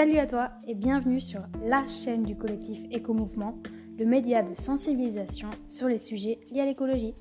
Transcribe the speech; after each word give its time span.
Salut 0.00 0.16
à 0.16 0.26
toi 0.26 0.48
et 0.66 0.74
bienvenue 0.74 1.20
sur 1.20 1.42
la 1.62 1.86
chaîne 1.86 2.22
du 2.22 2.34
collectif 2.34 2.80
Éco-Mouvement, 2.90 3.58
le 3.98 4.06
média 4.06 4.42
de 4.42 4.58
sensibilisation 4.58 5.50
sur 5.66 5.88
les 5.88 5.98
sujets 5.98 6.40
liés 6.50 6.62
à 6.62 6.64
l'écologie. 6.64 7.14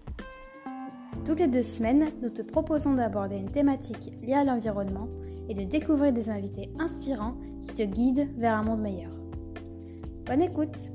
Toutes 1.26 1.42
les 1.42 1.50
deux 1.50 1.62
semaines, 1.62 2.08
nous 2.22 2.30
te 2.30 2.42
proposons 2.42 2.94
d'aborder 2.94 3.36
une 3.36 3.52
thématique 3.52 4.14
liée 4.22 4.32
à 4.32 4.46
l'environnement 4.46 5.10
et 5.50 5.54
de 5.56 5.66
découvrir 5.66 6.14
des 6.14 6.30
invités 6.30 6.72
inspirants 6.80 7.36
qui 7.62 7.74
te 7.74 7.84
guident 7.84 8.30
vers 8.38 8.56
un 8.56 8.64
monde 8.64 8.80
meilleur. 8.80 9.12
Bonne 10.26 10.42
écoute 10.42 10.94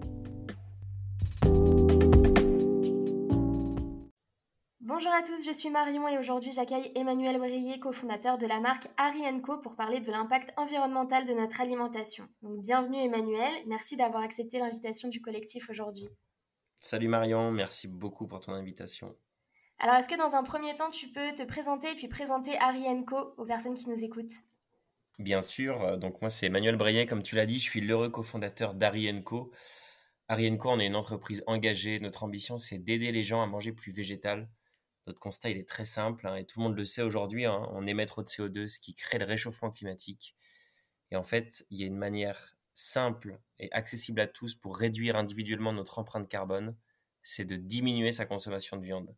Bonjour 5.05 5.19
à 5.19 5.23
tous, 5.23 5.45
je 5.47 5.53
suis 5.53 5.69
Marion 5.69 6.09
et 6.09 6.17
aujourd'hui 6.17 6.51
j'accueille 6.51 6.91
Emmanuel 6.95 7.37
Brillet, 7.37 7.79
cofondateur 7.79 8.39
de 8.39 8.47
la 8.47 8.59
marque 8.59 8.89
Harry 8.97 9.21
Co 9.43 9.59
pour 9.59 9.77
parler 9.77 10.01
de 10.01 10.11
l'impact 10.11 10.55
environnemental 10.57 11.27
de 11.27 11.35
notre 11.35 11.61
alimentation. 11.61 12.27
Donc 12.41 12.63
bienvenue 12.63 12.97
Emmanuel, 12.97 13.53
merci 13.67 13.97
d'avoir 13.97 14.23
accepté 14.23 14.59
l'invitation 14.59 15.11
du 15.11 15.21
collectif 15.21 15.69
aujourd'hui. 15.69 16.09
Salut 16.81 17.09
Marion, 17.09 17.51
merci 17.51 17.87
beaucoup 17.87 18.27
pour 18.27 18.41
ton 18.41 18.53
invitation. 18.53 19.15
Alors 19.79 19.97
est-ce 19.97 20.09
que 20.09 20.17
dans 20.17 20.37
un 20.37 20.43
premier 20.43 20.75
temps 20.75 20.89
tu 20.89 21.09
peux 21.09 21.35
te 21.35 21.43
présenter 21.43 21.91
et 21.91 21.95
puis 21.97 22.09
présenter 22.09 22.57
Harry 22.59 22.87
Co 23.05 23.35
aux 23.37 23.45
personnes 23.45 23.75
qui 23.75 23.91
nous 23.91 24.03
écoutent? 24.03 24.33
Bien 25.19 25.43
sûr, 25.43 25.83
euh, 25.83 25.97
donc 25.99 26.23
moi 26.23 26.31
c'est 26.31 26.47
Emmanuel 26.47 26.77
Brillet, 26.77 27.05
comme 27.05 27.23
tu 27.23 27.35
l'as 27.35 27.45
dit, 27.45 27.59
je 27.59 27.65
suis 27.65 27.83
l'heureux 27.83 28.09
cofondateur 28.09 28.73
d'Harry 28.73 29.23
Co. 29.23 29.53
Harry 30.29 30.57
Co, 30.57 30.71
on 30.71 30.81
est 30.81 30.87
une 30.87 30.97
entreprise 30.97 31.45
engagée, 31.47 32.01
notre 32.01 32.25
ambition 32.25 32.57
c'est 32.57 32.79
d'aider 32.79 33.13
les 33.13 33.23
gens 33.23 33.43
à 33.43 33.47
manger 33.47 33.73
plus 33.73 33.93
végétal 33.93 34.49
notre 35.07 35.21
constat, 35.21 35.51
il 35.51 35.59
est 35.59 35.69
très 35.69 35.85
simple, 35.85 36.27
hein, 36.27 36.37
et 36.37 36.45
tout 36.45 36.59
le 36.61 36.65
monde 36.65 36.77
le 36.77 36.85
sait 36.85 37.03
aujourd'hui, 37.03 37.45
hein, 37.45 37.69
on 37.73 37.87
émet 37.87 38.07
trop 38.07 38.23
de 38.23 38.29
CO2, 38.29 38.69
ce 38.69 38.79
qui 38.81 38.95
crée 38.95 39.19
le 39.19 39.25
réchauffement 39.25 39.71
climatique. 39.71 40.35
Et 41.11 41.17
en 41.17 41.23
fait, 41.23 41.67
il 41.71 41.79
y 41.79 41.85
a 41.85 41.87
une 41.87 41.97
manière 41.97 42.57
simple 42.73 43.39
et 43.59 43.71
accessible 43.73 44.21
à 44.21 44.27
tous 44.27 44.55
pour 44.55 44.77
réduire 44.77 45.17
individuellement 45.17 45.73
notre 45.73 45.99
empreinte 45.99 46.29
carbone, 46.29 46.77
c'est 47.23 47.45
de 47.45 47.57
diminuer 47.57 48.13
sa 48.13 48.27
consommation 48.27 48.77
de 48.77 48.85
viande. 48.85 49.15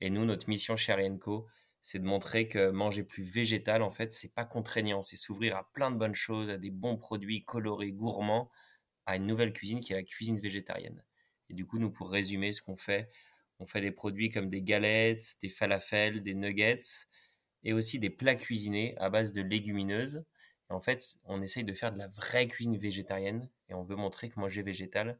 Et 0.00 0.10
nous, 0.10 0.24
notre 0.24 0.48
mission 0.48 0.76
chez 0.76 0.92
Arienco, 0.92 1.48
c'est 1.80 1.98
de 1.98 2.04
montrer 2.04 2.48
que 2.48 2.70
manger 2.70 3.02
plus 3.02 3.22
végétal, 3.22 3.82
en 3.82 3.90
fait, 3.90 4.12
c'est 4.12 4.34
pas 4.34 4.44
contraignant, 4.44 5.02
c'est 5.02 5.16
s'ouvrir 5.16 5.56
à 5.56 5.70
plein 5.72 5.90
de 5.90 5.96
bonnes 5.96 6.14
choses, 6.14 6.50
à 6.50 6.58
des 6.58 6.70
bons 6.70 6.96
produits 6.96 7.44
colorés, 7.44 7.92
gourmands, 7.92 8.50
à 9.06 9.16
une 9.16 9.26
nouvelle 9.26 9.52
cuisine 9.52 9.80
qui 9.80 9.92
est 9.92 9.96
la 9.96 10.02
cuisine 10.02 10.38
végétarienne. 10.38 11.02
Et 11.48 11.54
du 11.54 11.66
coup, 11.66 11.78
nous, 11.78 11.90
pour 11.90 12.10
résumer 12.10 12.52
ce 12.52 12.60
qu'on 12.60 12.76
fait, 12.76 13.08
on 13.60 13.66
fait 13.66 13.80
des 13.80 13.90
produits 13.90 14.30
comme 14.30 14.48
des 14.48 14.62
galettes, 14.62 15.36
des 15.42 15.48
falafels, 15.48 16.22
des 16.22 16.34
nuggets 16.34 16.80
et 17.64 17.72
aussi 17.72 17.98
des 17.98 18.10
plats 18.10 18.34
cuisinés 18.36 18.96
à 18.98 19.10
base 19.10 19.32
de 19.32 19.42
légumineuses. 19.42 20.24
Et 20.70 20.72
en 20.72 20.80
fait, 20.80 21.18
on 21.24 21.42
essaye 21.42 21.64
de 21.64 21.74
faire 21.74 21.92
de 21.92 21.98
la 21.98 22.08
vraie 22.08 22.46
cuisine 22.46 22.76
végétarienne 22.76 23.48
et 23.68 23.74
on 23.74 23.82
veut 23.82 23.96
montrer 23.96 24.28
que 24.28 24.38
manger 24.40 24.62
végétal, 24.62 25.18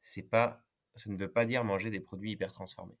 c'est 0.00 0.22
pas, 0.22 0.64
ça 0.94 1.10
ne 1.10 1.16
veut 1.16 1.32
pas 1.32 1.44
dire 1.44 1.64
manger 1.64 1.90
des 1.90 2.00
produits 2.00 2.32
hyper 2.32 2.52
transformés. 2.52 2.98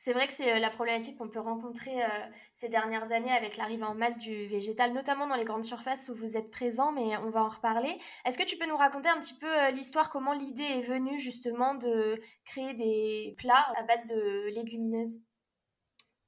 C'est 0.00 0.12
vrai 0.12 0.28
que 0.28 0.32
c'est 0.32 0.54
euh, 0.54 0.58
la 0.60 0.70
problématique 0.70 1.18
qu'on 1.18 1.28
peut 1.28 1.40
rencontrer 1.40 2.04
euh, 2.04 2.08
ces 2.52 2.68
dernières 2.68 3.10
années 3.10 3.32
avec 3.32 3.56
l'arrivée 3.56 3.82
en 3.82 3.96
masse 3.96 4.20
du 4.20 4.46
végétal, 4.46 4.92
notamment 4.92 5.26
dans 5.26 5.34
les 5.34 5.44
grandes 5.44 5.64
surfaces 5.64 6.08
où 6.08 6.14
vous 6.14 6.36
êtes 6.36 6.52
présent, 6.52 6.92
mais 6.92 7.16
on 7.16 7.30
va 7.30 7.42
en 7.42 7.48
reparler. 7.48 7.98
Est-ce 8.24 8.38
que 8.38 8.44
tu 8.44 8.56
peux 8.56 8.68
nous 8.68 8.76
raconter 8.76 9.08
un 9.08 9.18
petit 9.18 9.34
peu 9.34 9.48
euh, 9.48 9.70
l'histoire, 9.72 10.10
comment 10.10 10.34
l'idée 10.34 10.62
est 10.62 10.82
venue 10.82 11.18
justement 11.18 11.74
de 11.74 12.20
créer 12.44 12.74
des 12.74 13.34
plats 13.38 13.72
à 13.76 13.82
base 13.82 14.06
de 14.06 14.48
légumineuses? 14.54 15.18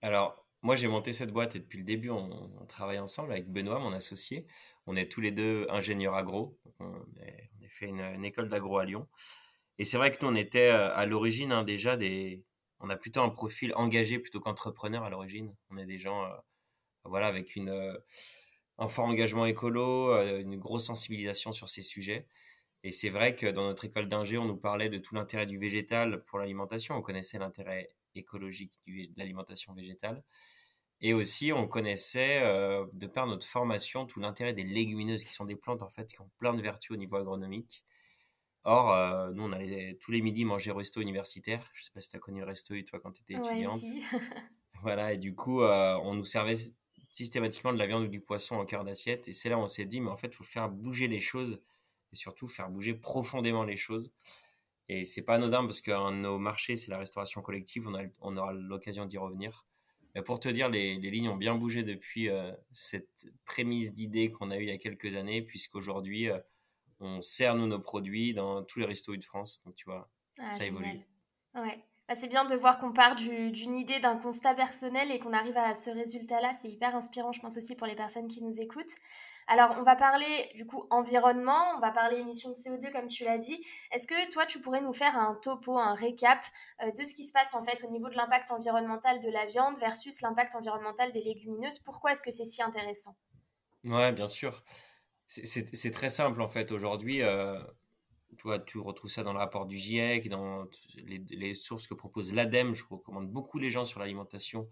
Alors, 0.02 0.44
moi 0.62 0.74
j'ai 0.74 0.88
monté 0.88 1.12
cette 1.12 1.30
boîte 1.30 1.54
et 1.54 1.60
depuis 1.60 1.78
le 1.78 1.84
début 1.84 2.10
on, 2.10 2.50
travaille 2.66 2.98
ensemble 2.98 3.30
avec 3.30 3.48
Benoît, 3.48 3.78
mon 3.78 3.92
associé. 3.92 4.48
On 4.86 4.96
est 4.96 5.10
tous 5.10 5.20
les 5.20 5.30
deux 5.30 5.68
ingénieurs 5.70 6.16
agro. 6.16 6.58
On, 6.80 6.92
a 6.92 7.68
fait 7.68 7.88
une, 7.88 8.24
école 8.24 8.48
d'agro 8.48 8.78
à 8.78 8.84
Lyon. 8.84 9.06
Et 9.78 9.84
c'est 9.84 9.96
vrai 9.96 10.10
que 10.10 10.18
nous 10.22 10.32
on 10.32 10.34
était 10.34 10.70
à 10.70 11.06
l'origine 11.06 11.52
hein, 11.52 11.62
déjà 11.62 11.96
des 11.96 12.44
on 12.80 12.88
a 12.88 12.96
plutôt 12.96 13.20
un 13.20 13.28
profil 13.28 13.72
engagé 13.76 14.18
plutôt 14.18 14.40
qu'entrepreneur 14.40 15.04
à 15.04 15.10
l'origine. 15.10 15.54
On 15.70 15.76
est 15.76 15.86
des 15.86 15.98
gens 15.98 16.24
euh, 16.24 16.34
voilà, 17.04 17.26
avec 17.26 17.56
euh, 17.56 17.98
un 18.78 18.88
fort 18.88 19.04
engagement 19.04 19.46
écolo, 19.46 20.12
euh, 20.12 20.40
une 20.40 20.56
grosse 20.56 20.86
sensibilisation 20.86 21.52
sur 21.52 21.68
ces 21.68 21.82
sujets. 21.82 22.26
Et 22.82 22.90
c'est 22.90 23.10
vrai 23.10 23.36
que 23.36 23.46
dans 23.46 23.64
notre 23.64 23.84
école 23.84 24.08
d'ingé, 24.08 24.38
on 24.38 24.46
nous 24.46 24.56
parlait 24.56 24.88
de 24.88 24.98
tout 24.98 25.14
l'intérêt 25.14 25.46
du 25.46 25.58
végétal 25.58 26.24
pour 26.24 26.38
l'alimentation. 26.38 26.96
On 26.96 27.02
connaissait 27.02 27.38
l'intérêt 27.38 27.90
écologique 28.14 28.80
de 28.86 29.08
l'alimentation 29.18 29.74
végétale. 29.74 30.24
Et 31.02 31.12
aussi, 31.12 31.52
on 31.52 31.68
connaissait, 31.68 32.40
de 32.40 33.06
par 33.06 33.26
notre 33.26 33.46
formation, 33.46 34.06
tout 34.06 34.20
l'intérêt 34.20 34.54
des 34.54 34.64
légumineuses, 34.64 35.24
qui 35.24 35.32
sont 35.32 35.44
des 35.44 35.56
plantes 35.56 35.82
en 35.82 35.90
fait 35.90 36.06
qui 36.10 36.20
ont 36.22 36.30
plein 36.38 36.54
de 36.54 36.62
vertus 36.62 36.92
au 36.92 36.96
niveau 36.96 37.16
agronomique 37.16 37.84
Or, 38.64 38.92
euh, 38.92 39.30
nous, 39.32 39.44
on 39.44 39.52
allait 39.52 39.96
tous 40.00 40.10
les 40.10 40.20
midis 40.20 40.44
manger 40.44 40.70
au 40.70 40.74
resto 40.74 41.00
universitaire. 41.00 41.70
Je 41.72 41.84
sais 41.84 41.90
pas 41.92 42.00
si 42.00 42.10
tu 42.10 42.16
as 42.16 42.18
connu 42.18 42.40
le 42.40 42.46
resto, 42.46 42.74
toi, 42.82 43.00
quand 43.00 43.12
tu 43.12 43.22
étais 43.22 43.34
étudiante. 43.34 43.80
voilà, 44.82 45.14
et 45.14 45.18
du 45.18 45.34
coup, 45.34 45.62
euh, 45.62 45.96
on 46.02 46.14
nous 46.14 46.26
servait 46.26 46.56
systématiquement 47.10 47.72
de 47.72 47.78
la 47.78 47.86
viande 47.86 48.04
ou 48.04 48.08
du 48.08 48.20
poisson 48.20 48.56
en 48.56 48.66
cœur 48.66 48.84
d'assiette. 48.84 49.28
Et 49.28 49.32
c'est 49.32 49.48
là 49.48 49.56
où 49.56 49.62
on 49.62 49.66
s'est 49.66 49.86
dit, 49.86 50.00
mais 50.00 50.10
en 50.10 50.16
fait, 50.16 50.28
il 50.28 50.34
faut 50.34 50.44
faire 50.44 50.68
bouger 50.68 51.08
les 51.08 51.20
choses 51.20 51.62
et 52.12 52.16
surtout 52.16 52.48
faire 52.48 52.68
bouger 52.68 52.94
profondément 52.94 53.64
les 53.64 53.76
choses. 53.76 54.12
Et 54.88 55.04
c'est 55.04 55.22
pas 55.22 55.36
anodin 55.36 55.64
parce 55.64 55.80
que 55.80 56.10
nos 56.12 56.38
marchés, 56.38 56.76
c'est 56.76 56.90
la 56.90 56.98
restauration 56.98 57.42
collective. 57.42 57.86
On, 57.88 57.94
a, 57.94 58.02
on 58.20 58.36
aura 58.36 58.52
l'occasion 58.52 59.06
d'y 59.06 59.18
revenir. 59.18 59.64
Mais 60.14 60.22
pour 60.22 60.40
te 60.40 60.48
dire, 60.48 60.68
les, 60.68 60.98
les, 60.98 61.10
lignes 61.10 61.28
ont 61.28 61.36
bien 61.36 61.54
bougé 61.54 61.84
depuis 61.84 62.28
euh, 62.28 62.50
cette 62.72 63.28
prémisse 63.44 63.92
d'idée 63.92 64.32
qu'on 64.32 64.50
a 64.50 64.58
eue 64.58 64.62
il 64.62 64.68
y 64.68 64.72
a 64.72 64.78
quelques 64.78 65.14
années, 65.14 65.42
puisqu'aujourd'hui, 65.42 66.28
on 67.00 67.20
sert 67.20 67.54
nous 67.56 67.66
nos 67.66 67.80
produits 67.80 68.34
dans 68.34 68.62
tous 68.62 68.78
les 68.78 68.86
restos 68.86 69.16
de 69.16 69.24
France. 69.24 69.62
Donc 69.64 69.74
tu 69.74 69.84
vois, 69.86 70.08
ah, 70.38 70.50
ça 70.50 70.64
évolue. 70.64 71.00
Ouais. 71.54 71.84
Bah, 72.10 72.16
c'est 72.16 72.26
bien 72.26 72.44
de 72.44 72.56
voir 72.56 72.80
qu'on 72.80 72.92
part 72.92 73.14
d'une 73.14 73.78
idée, 73.78 74.00
d'un 74.00 74.16
constat 74.16 74.52
personnel 74.54 75.12
et 75.12 75.20
qu'on 75.20 75.32
arrive 75.32 75.56
à 75.56 75.74
ce 75.74 75.90
résultat-là. 75.90 76.50
C'est 76.60 76.68
hyper 76.68 76.96
inspirant, 76.96 77.30
je 77.30 77.40
pense 77.40 77.56
aussi 77.56 77.76
pour 77.76 77.86
les 77.86 77.94
personnes 77.94 78.26
qui 78.26 78.42
nous 78.42 78.60
écoutent. 78.60 78.96
Alors, 79.46 79.76
on 79.78 79.84
va 79.84 79.94
parler 79.94 80.50
du 80.56 80.66
coup 80.66 80.88
environnement, 80.90 81.62
on 81.76 81.78
va 81.78 81.92
parler 81.92 82.18
émissions 82.18 82.50
de 82.50 82.56
CO2 82.56 82.90
comme 82.90 83.06
tu 83.06 83.22
l'as 83.22 83.38
dit. 83.38 83.64
Est-ce 83.92 84.08
que 84.08 84.32
toi, 84.32 84.44
tu 84.44 84.60
pourrais 84.60 84.80
nous 84.80 84.92
faire 84.92 85.16
un 85.16 85.36
topo, 85.40 85.78
un 85.78 85.94
récap 85.94 86.44
euh, 86.82 86.90
de 86.90 87.04
ce 87.04 87.14
qui 87.14 87.24
se 87.24 87.32
passe 87.32 87.54
en 87.54 87.62
fait 87.62 87.84
au 87.84 87.90
niveau 87.92 88.08
de 88.08 88.16
l'impact 88.16 88.50
environnemental 88.50 89.20
de 89.20 89.30
la 89.30 89.46
viande 89.46 89.78
versus 89.78 90.20
l'impact 90.20 90.56
environnemental 90.56 91.12
des 91.12 91.22
légumineuses? 91.22 91.78
Pourquoi 91.78 92.10
est-ce 92.10 92.24
que 92.24 92.32
c'est 92.32 92.44
si 92.44 92.60
intéressant? 92.60 93.14
Ouais, 93.84 94.10
bien 94.10 94.26
sûr 94.26 94.64
c'est 95.30 95.90
très 95.92 96.10
simple 96.10 96.42
en 96.42 96.48
fait. 96.48 96.72
Aujourd'hui, 96.72 97.22
euh, 97.22 97.60
tu 98.66 98.78
retrouves 98.78 99.10
ça 99.10 99.22
dans 99.22 99.32
le 99.32 99.38
rapport 99.38 99.64
du 99.66 99.76
GIEC, 99.76 100.28
dans 100.28 100.66
les, 100.96 101.54
sources 101.54 101.86
que 101.86 101.94
propose 101.94 102.34
l'ADEME. 102.34 102.74
Je 102.74 102.84
recommande 102.90 103.30
beaucoup 103.30 103.58
les 103.58 103.70
gens 103.70 103.84
sur 103.84 104.00
l'alimentation 104.00 104.68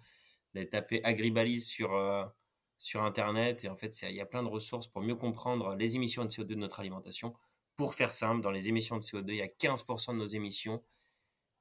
d'aller 0.55 0.69
taper 0.69 1.01
Agribalise 1.05 1.69
sur, 1.69 1.95
euh, 1.95 2.25
sur 2.77 3.05
Internet. 3.05 3.65
Et 3.65 3.69
en 3.69 3.77
fait, 3.77 4.03
il 4.03 4.17
y 4.17 4.21
a 4.21 4.27
plein 4.27 4.43
de 4.43 4.49
ressources 4.49 4.89
pour 4.89 5.01
mieux 5.01 5.15
comprendre 5.15 5.77
les 5.77 5.95
émissions 5.95 6.25
de 6.25 6.31
CO2 6.31 6.45
de 6.47 6.55
notre 6.57 6.81
alimentation. 6.81 7.35
Pour 7.77 7.95
faire 7.95 8.11
simple, 8.11 8.41
dans 8.41 8.51
les 8.51 8.69
émissions 8.69 8.97
de 8.97 9.03
CO2, 9.03 9.29
il 9.29 9.37
y 9.37 9.43
a 9.43 9.47
15% 9.47 10.13
de 10.13 10.19
nos 10.19 10.27
émissions 10.27 10.83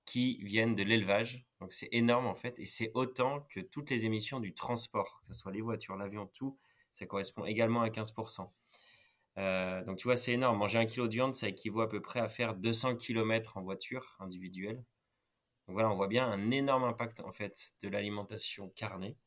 qui 0.06 0.40
viennent 0.44 0.74
de 0.74 0.82
l'élevage. 0.82 1.46
Donc 1.60 1.72
c'est 1.72 1.90
énorme 1.92 2.26
en 2.26 2.36
fait. 2.36 2.58
Et 2.58 2.66
c'est 2.66 2.90
autant 2.96 3.42
que 3.42 3.60
toutes 3.60 3.92
les 3.92 4.06
émissions 4.06 4.40
du 4.40 4.56
transport, 4.56 5.20
que 5.22 5.28
ce 5.28 5.34
soit 5.34 5.52
les 5.52 5.62
voitures, 5.62 5.98
l'avion, 5.98 6.26
tout. 6.34 6.58
Ça 6.94 7.06
correspond 7.06 7.46
également 7.46 7.84
à 7.84 7.90
15%. 7.90 8.50
Euh, 9.38 9.84
donc 9.86 9.98
tu 9.98 10.06
vois, 10.08 10.16
c'est 10.16 10.34
énorme. 10.34 10.58
Manger 10.58 10.80
un 10.80 10.86
kilo 10.86 11.08
de 11.08 11.14
viande, 11.14 11.36
ça 11.36 11.48
équivaut 11.50 11.82
à 11.82 11.90
peu 11.90 12.02
près 12.02 12.20
à 12.20 12.30
faire 12.30 12.56
200 12.56 12.96
km 12.96 13.58
en 13.58 13.62
voiture 13.64 14.18
individuelle. 14.20 14.84
Donc 15.68 15.74
voilà, 15.76 15.92
on 15.92 15.96
voit 15.96 16.08
bien 16.08 16.28
un 16.28 16.52
énorme 16.52 16.86
impact 16.86 17.20
en 17.22 17.32
fait 17.32 17.72
de 17.82 17.90
l'alimentation 17.90 18.70
carnée 18.70 19.18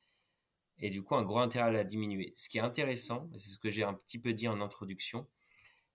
et 0.78 0.90
du 0.90 1.02
coup 1.02 1.14
un 1.16 1.24
gros 1.24 1.38
intérêt 1.38 1.68
à 1.68 1.70
la 1.70 1.84
diminuer. 1.84 2.32
Ce 2.34 2.48
qui 2.48 2.58
est 2.58 2.62
intéressant, 2.62 3.28
c'est 3.36 3.50
ce 3.50 3.58
que 3.58 3.70
j'ai 3.70 3.84
un 3.84 3.94
petit 3.94 4.18
peu 4.18 4.32
dit 4.32 4.48
en 4.48 4.60
introduction, 4.60 5.28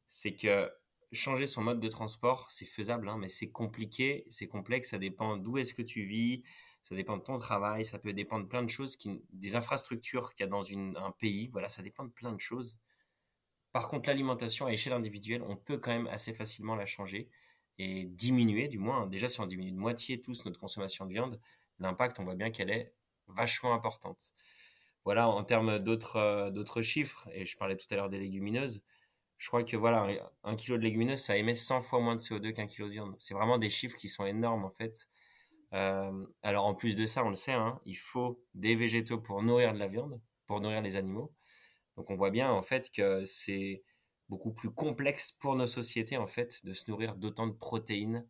c'est 0.07 0.35
que 0.35 0.71
changer 1.11 1.47
son 1.47 1.63
mode 1.63 1.79
de 1.79 1.88
transport, 1.89 2.51
c'est 2.51 2.65
faisable, 2.65 3.09
hein, 3.09 3.18
mais 3.19 3.27
c'est 3.29 3.50
compliqué, 3.50 4.25
c'est 4.29 4.47
complexe, 4.47 4.89
ça 4.91 4.97
dépend 5.00 5.38
d'où 5.38 5.57
est-ce 5.57 5.73
que 5.73 5.81
tu 5.81 6.03
vis, 6.03 6.44
ça 6.83 6.95
dépend 6.95 7.18
de 7.18 7.23
ton 7.23 7.38
travail, 7.38 7.85
ça 7.85 8.00
peut 8.00 8.13
dépendre 8.13 8.45
de 8.45 8.50
plein 8.50 8.63
de 8.63 8.69
choses, 8.69 8.97
des 9.31 9.56
infrastructures 9.56 10.33
qu'il 10.33 10.44
y 10.44 10.47
a 10.47 10.50
dans 10.50 10.65
un 10.71 11.11
pays, 11.11 11.47
voilà, 11.51 11.69
ça 11.69 11.81
dépend 11.81 12.06
de 12.06 12.11
plein 12.11 12.33
de 12.33 12.39
choses. 12.39 12.77
Par 13.75 13.89
contre, 13.89 14.07
l'alimentation 14.07 14.68
à 14.68 14.72
échelle 14.72 14.94
individuelle, 14.94 15.42
on 15.42 15.57
peut 15.57 15.77
quand 15.77 15.92
même 15.92 16.07
assez 16.07 16.31
facilement 16.31 16.77
la 16.77 16.86
changer 16.86 17.27
et 17.77 18.06
diminuer, 18.06 18.69
du 18.69 18.77
moins, 18.77 19.06
déjà 19.06 19.27
si 19.27 19.42
on 19.42 19.45
diminue 19.48 19.74
de 19.74 19.77
moitié 19.77 20.22
tous 20.22 20.45
notre 20.45 20.57
consommation 20.57 21.06
de 21.06 21.12
viande, 21.12 21.42
l'impact, 21.80 22.18
on 22.22 22.24
voit 22.24 22.36
bien 22.36 22.51
qu'elle 22.51 22.69
est 22.69 22.94
vachement 23.27 23.74
importante. 23.74 24.31
Voilà, 25.04 25.27
en 25.27 25.44
termes 25.44 25.80
d'autres 25.80 26.16
euh, 26.16 26.81
chiffres, 26.83 27.27
et 27.33 27.45
je 27.45 27.57
parlais 27.57 27.75
tout 27.75 27.86
à 27.89 27.98
l'heure 27.98 28.07
des 28.07 28.18
légumineuses, 28.18 28.81
je 29.39 29.48
crois 29.50 29.62
que 29.62 29.75
voilà, 29.75 30.07
un 30.45 30.56
kilo 30.56 30.78
de 30.78 30.83
légumineuses, 30.83 31.19
ça 31.19 31.36
émet 31.36 31.54
100 31.54 31.81
fois 31.81 32.00
moins 32.00 32.16
de 32.16 32.21
CO2 32.21 32.54
qu'un 32.54 32.68
kilo 32.68 32.88
de 32.88 32.94
viande. 32.94 33.18
C'est 33.19 33.33
vraiment 33.33 33.57
des 33.57 33.69
chiffres 33.69 33.98
qui 33.98 34.07
sont 34.07 34.25
énormes 34.25 34.63
en 34.63 34.71
fait. 34.71 35.10
Euh, 35.74 36.25
alors 36.44 36.63
en 36.63 36.75
plus 36.75 36.95
de 36.95 37.06
ça, 37.06 37.25
on 37.25 37.30
le 37.30 37.36
sait, 37.36 37.51
hein, 37.51 37.81
il 37.83 37.98
faut 37.98 38.42
des 38.54 38.78
végétaux 38.78 39.19
pour 39.19 39.44
nourrir 39.44 39.74
de 39.74 39.80
la 39.80 39.89
viande, 39.89 40.21
pour 40.48 40.62
nourrir 40.62 40.81
les 40.81 40.95
animaux. 40.95 41.33
Donc 41.97 42.09
on 42.09 42.15
voit 42.15 42.31
bien 42.31 42.51
en 42.51 42.62
fait 42.62 42.92
que 42.92 43.24
c'est 43.24 43.83
beaucoup 44.30 44.53
plus 44.53 44.71
complexe 44.71 45.31
pour 45.31 45.56
nos 45.56 45.68
sociétés, 45.68 46.18
en 46.18 46.27
fait, 46.27 46.65
de 46.65 46.74
se 46.74 46.89
nourrir 46.89 47.15
d'autant 47.15 47.47
de 47.47 47.53
protéines 47.53 48.27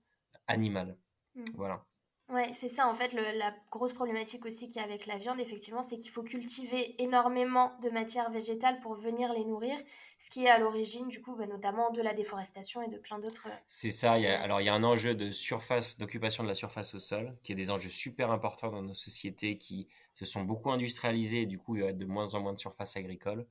animales. 0.47 0.97
Mmh. 1.35 1.43
Voilà. 1.55 1.85
Ouais, 2.27 2.49
c'est 2.53 2.69
ça 2.69 2.87
en 2.87 2.95
fait 2.95 3.13
la 3.13 3.53
grosse 3.71 3.93
problématique 3.93 4.45
aussi 4.47 4.67
qu'il 4.67 4.77
y 4.77 4.79
a 4.79 4.83
avec 4.83 5.05
la 5.05 5.17
viande, 5.17 5.39
effectivement, 5.39 5.83
c'est 5.83 5.95
qu'il 5.97 6.09
faut 6.09 6.23
cultiver 6.23 6.99
énormément 7.01 7.77
de 7.83 7.91
matières 7.91 8.31
végétales 8.31 8.79
pour 8.79 8.95
venir 8.95 9.31
les 9.33 9.45
nourrir, 9.45 9.77
ce 10.17 10.31
qui 10.31 10.45
est 10.45 10.49
à 10.49 10.57
l'origine 10.57 11.07
du 11.07 11.21
coup 11.21 11.35
bah, 11.35 11.45
notamment 11.45 11.91
de 11.91 12.01
la 12.01 12.15
déforestation 12.15 12.81
et 12.81 12.87
de 12.87 12.97
plein 12.97 13.19
d'autres. 13.19 13.47
C'est 13.67 13.91
ça, 13.91 14.13
alors 14.13 14.59
il 14.59 14.65
y 14.65 14.69
a 14.69 14.73
un 14.73 14.83
enjeu 14.83 15.13
de 15.13 15.29
surface, 15.29 15.99
d'occupation 15.99 16.41
de 16.41 16.47
la 16.47 16.55
surface 16.55 16.95
au 16.95 16.99
sol, 16.99 17.37
qui 17.43 17.51
est 17.51 17.55
des 17.55 17.69
enjeux 17.69 17.89
super 17.89 18.31
importants 18.31 18.71
dans 18.71 18.81
nos 18.81 18.95
sociétés 18.95 19.59
qui 19.59 19.87
se 20.15 20.25
sont 20.25 20.43
beaucoup 20.43 20.71
industrialisées 20.71 21.43
et 21.43 21.45
du 21.45 21.59
coup 21.59 21.75
il 21.75 21.83
y 21.83 21.87
a 21.87 21.93
de 21.93 22.05
moins 22.05 22.33
en 22.33 22.41
moins 22.41 22.53
de 22.53 22.59
surface 22.59 22.97
agricole. 22.97 23.45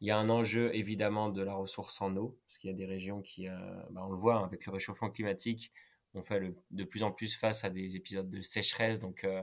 Il 0.00 0.06
y 0.06 0.10
a 0.10 0.18
un 0.18 0.28
enjeu 0.30 0.74
évidemment 0.74 1.28
de 1.28 1.42
la 1.42 1.54
ressource 1.54 2.00
en 2.00 2.16
eau, 2.16 2.38
parce 2.46 2.58
qu'il 2.58 2.70
y 2.70 2.72
a 2.72 2.76
des 2.76 2.86
régions 2.86 3.20
qui, 3.20 3.48
euh, 3.48 3.56
bah, 3.90 4.02
on 4.06 4.10
le 4.10 4.16
voit 4.16 4.36
hein, 4.36 4.44
avec 4.44 4.64
le 4.66 4.72
réchauffement 4.72 5.10
climatique, 5.10 5.72
on 6.14 6.22
fait 6.22 6.54
de 6.70 6.84
plus 6.84 7.02
en 7.02 7.12
plus 7.12 7.36
face 7.36 7.64
à 7.64 7.70
des 7.70 7.96
épisodes 7.96 8.30
de 8.30 8.40
sécheresse, 8.40 8.98
donc 8.98 9.24
euh, 9.24 9.42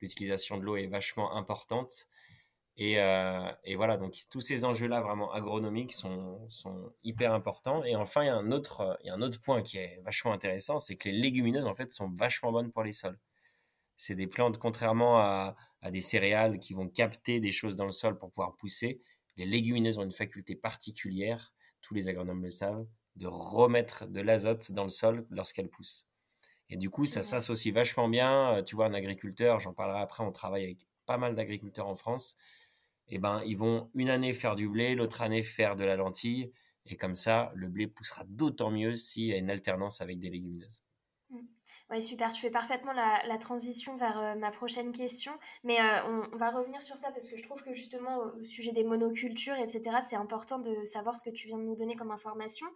l'utilisation 0.00 0.56
de 0.58 0.64
l'eau 0.64 0.76
est 0.76 0.86
vachement 0.86 1.36
importante. 1.36 2.08
Euh, 2.80 3.52
et, 3.64 3.74
voilà, 3.76 3.96
donc 3.96 4.14
tous 4.30 4.40
ces 4.40 4.64
enjeux-là 4.64 5.00
vraiment 5.00 5.32
agronomiques 5.32 5.92
sont, 5.92 6.48
hyper 7.02 7.32
importants. 7.32 7.84
Et 7.84 7.96
enfin, 7.96 8.22
il 8.22 8.26
y, 8.26 8.30
a 8.30 8.36
un 8.36 8.52
autre, 8.52 8.98
il 9.02 9.08
y 9.08 9.10
a 9.10 9.14
un 9.14 9.22
autre 9.22 9.40
point 9.40 9.62
qui 9.62 9.78
est 9.78 10.00
vachement 10.04 10.32
intéressant, 10.32 10.78
c'est 10.78 10.96
que 10.96 11.08
les 11.08 11.18
légumineuses, 11.18 11.66
en 11.66 11.74
fait, 11.74 11.90
sont 11.90 12.08
vachement 12.08 12.52
bonnes 12.52 12.70
pour 12.70 12.84
les 12.84 12.92
sols. 12.92 13.18
C'est 13.96 14.14
des 14.14 14.28
plantes, 14.28 14.58
contrairement 14.58 15.18
à, 15.18 15.56
à, 15.82 15.90
des 15.90 16.00
céréales 16.00 16.60
qui 16.60 16.72
vont 16.74 16.88
capter 16.88 17.40
des 17.40 17.50
choses 17.50 17.74
dans 17.76 17.86
le 17.86 17.92
sol 17.92 18.16
pour 18.16 18.30
pouvoir 18.30 18.54
pousser, 18.56 19.02
les 19.38 19.46
légumineuses 19.46 19.98
ont 19.98 20.04
une 20.04 20.12
faculté 20.12 20.54
particulière, 20.54 21.54
tous 21.80 21.94
les 21.94 22.08
agronomes 22.08 22.42
le 22.42 22.50
savent, 22.50 22.86
de 23.16 23.26
remettre 23.26 24.06
de 24.06 24.20
l'azote 24.20 24.72
dans 24.72 24.82
le 24.82 24.90
sol 24.90 25.26
lorsqu'elle 25.30 25.68
pousse. 25.68 26.06
Et 26.70 26.76
du 26.76 26.90
coup, 26.90 27.04
ça 27.04 27.22
s'associe 27.22 27.72
vachement 27.72 28.08
bien. 28.08 28.56
Euh, 28.56 28.62
tu 28.62 28.74
vois, 28.76 28.86
un 28.86 28.94
agriculteur, 28.94 29.60
j'en 29.60 29.72
parlerai 29.72 30.00
après, 30.00 30.22
on 30.24 30.32
travaille 30.32 30.64
avec 30.64 30.86
pas 31.06 31.16
mal 31.16 31.34
d'agriculteurs 31.34 31.86
en 31.86 31.96
France. 31.96 32.36
Eh 33.08 33.18
ben, 33.18 33.40
ils 33.46 33.56
vont 33.56 33.90
une 33.94 34.10
année 34.10 34.34
faire 34.34 34.54
du 34.54 34.68
blé, 34.68 34.94
l'autre 34.94 35.22
année 35.22 35.42
faire 35.42 35.76
de 35.76 35.84
la 35.84 35.96
lentille. 35.96 36.52
Et 36.84 36.96
comme 36.96 37.14
ça, 37.14 37.52
le 37.54 37.68
blé 37.68 37.86
poussera 37.86 38.24
d'autant 38.24 38.70
mieux 38.70 38.94
s'il 38.94 39.26
y 39.26 39.32
a 39.32 39.38
une 39.38 39.50
alternance 39.50 40.00
avec 40.00 40.18
des 40.18 40.30
légumineuses. 40.30 40.82
Oui, 41.90 42.02
super. 42.02 42.32
Tu 42.32 42.40
fais 42.40 42.50
parfaitement 42.50 42.92
la, 42.92 43.38
transition 43.38 43.96
vers 43.96 44.18
euh, 44.18 44.34
ma 44.34 44.50
prochaine 44.50 44.92
question. 44.92 45.32
Mais 45.64 45.78
euh, 45.80 46.22
on, 46.32 46.36
va 46.36 46.50
revenir 46.50 46.82
sur 46.82 46.96
ça 46.96 47.10
parce 47.10 47.28
que 47.28 47.36
je 47.36 47.42
trouve 47.42 47.62
que 47.62 47.72
justement, 47.72 48.18
au, 48.18 48.44
sujet 48.44 48.72
des 48.72 48.84
monocultures, 48.84 49.54
etc., 49.54 49.96
c'est 50.06 50.16
important 50.16 50.58
de 50.58 50.84
savoir 50.84 51.16
ce 51.16 51.24
que 51.24 51.30
tu 51.30 51.48
viens 51.48 51.58
de 51.58 51.62
nous 51.62 51.76
donner 51.76 51.96
comme 51.96 52.10
information. 52.10 52.66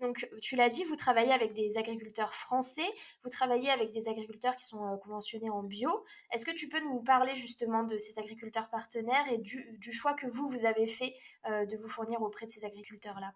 Donc, 0.00 0.28
tu 0.40 0.56
l'as 0.56 0.68
dit, 0.68 0.84
vous 0.84 0.96
travaillez 0.96 1.32
avec 1.32 1.52
des 1.52 1.78
agriculteurs 1.78 2.34
français, 2.34 2.86
vous 3.24 3.30
travaillez 3.30 3.70
avec 3.70 3.90
des 3.92 4.08
agriculteurs 4.08 4.56
qui 4.56 4.64
sont 4.64 4.84
euh, 4.84 4.96
conventionnés 4.96 5.50
en 5.50 5.62
bio. 5.62 6.04
Est-ce 6.32 6.44
que 6.44 6.54
tu 6.54 6.68
peux 6.68 6.80
nous 6.80 7.02
parler 7.02 7.34
justement 7.34 7.84
de 7.84 7.98
ces 7.98 8.18
agriculteurs 8.18 8.70
partenaires 8.70 9.26
et 9.30 9.38
du, 9.38 9.76
du 9.78 9.92
choix 9.92 10.14
que 10.14 10.26
vous, 10.26 10.48
vous 10.48 10.64
avez 10.64 10.86
fait 10.86 11.14
de 11.46 11.76
vous 11.76 11.88
fournir 11.88 12.20
auprès 12.22 12.46
de 12.46 12.50
ces 12.50 12.64
agriculteurs-là? 12.64 13.32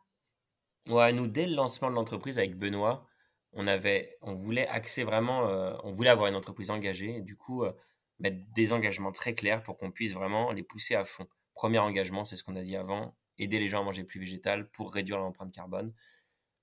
Ouais, 0.89 1.13
nous, 1.13 1.27
dès 1.27 1.47
le 1.47 1.55
lancement 1.55 1.91
de 1.91 1.95
l'entreprise 1.95 2.39
avec 2.39 2.59
Benoît, 2.59 3.09
on 3.57 4.35
voulait 4.35 4.67
axer 4.67 5.05
vraiment, 5.05 5.49
euh, 5.49 5.77
on 5.85 5.93
voulait 5.93 6.11
avoir 6.11 6.29
une 6.29 6.35
entreprise 6.37 6.71
engagée, 6.71 7.17
et 7.17 7.21
du 7.21 7.37
coup, 7.37 7.65
euh, 7.65 7.73
mettre 8.19 8.39
des 8.55 8.73
engagements 8.73 9.13
très 9.13 9.35
clairs 9.35 9.63
pour 9.63 9.77
qu'on 9.77 9.91
puisse 9.91 10.13
vraiment 10.13 10.53
les 10.53 10.63
pousser 10.63 10.95
à 10.95 11.05
fond. 11.05 11.27
Premier 11.55 11.79
engagement, 11.79 12.25
c'est 12.25 12.37
ce 12.37 12.45
qu'on 12.45 12.57
a 12.57 12.63
dit 12.63 12.77
avant, 12.77 13.17
aider 13.39 13.59
les 13.59 13.69
gens 13.69 13.81
à 13.81 13.85
manger 13.85 14.05
plus 14.05 14.21
végétal 14.21 14.69
pour 14.71 14.93
réduire 14.93 15.19
l'empreinte 15.19 15.53
carbone. 15.53 15.93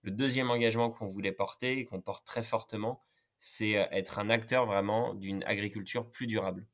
Le 0.01 0.11
deuxième 0.11 0.49
engagement 0.49 0.89
qu'on 0.89 1.07
voulait 1.07 1.31
porter 1.31 1.79
et 1.79 1.85
qu'on 1.85 2.01
porte 2.01 2.25
très 2.25 2.43
fortement, 2.43 3.03
c'est 3.37 3.77
euh, 3.77 3.85
être 3.91 4.19
un 4.19 4.29
acteur 4.29 4.65
vraiment 4.65 5.13
d'une 5.13 5.43
agriculture 5.45 6.09
plus 6.09 6.27
durable. 6.27 6.67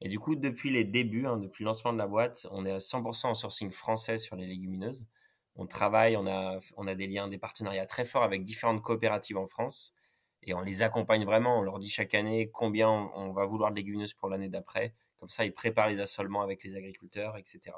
Et 0.00 0.08
du 0.08 0.18
coup, 0.18 0.34
depuis 0.34 0.70
les 0.70 0.84
débuts, 0.84 1.26
hein, 1.26 1.36
depuis 1.36 1.62
le 1.62 1.68
lancement 1.68 1.92
de 1.92 1.98
la 1.98 2.08
boîte, 2.08 2.46
on 2.50 2.66
est 2.66 2.72
à 2.72 2.78
100% 2.78 3.28
en 3.28 3.34
sourcing 3.34 3.70
français 3.70 4.18
sur 4.18 4.36
les 4.36 4.46
légumineuses 4.46 5.06
on 5.56 5.66
travaille, 5.66 6.16
on 6.16 6.26
a, 6.26 6.58
on 6.76 6.86
a 6.86 6.94
des 6.94 7.06
liens, 7.06 7.28
des 7.28 7.38
partenariats 7.38 7.86
très 7.86 8.04
forts 8.04 8.22
avec 8.22 8.42
différentes 8.42 8.82
coopératives 8.82 9.36
en 9.36 9.46
France 9.46 9.94
et 10.42 10.54
on 10.54 10.60
les 10.60 10.82
accompagne 10.82 11.24
vraiment. 11.24 11.58
On 11.58 11.62
leur 11.62 11.78
dit 11.78 11.90
chaque 11.90 12.14
année 12.14 12.50
combien 12.50 12.88
on, 12.90 13.32
va 13.32 13.44
vouloir 13.44 13.70
de 13.70 13.76
légumineuses 13.76 14.14
pour 14.14 14.28
l'année 14.28 14.48
d'après. 14.48 14.94
Comme 15.18 15.28
ça, 15.28 15.44
ils 15.44 15.54
préparent 15.54 15.88
les 15.88 16.00
assolements 16.00 16.42
avec 16.42 16.64
les 16.64 16.76
agriculteurs, 16.76 17.36
etc. 17.36 17.76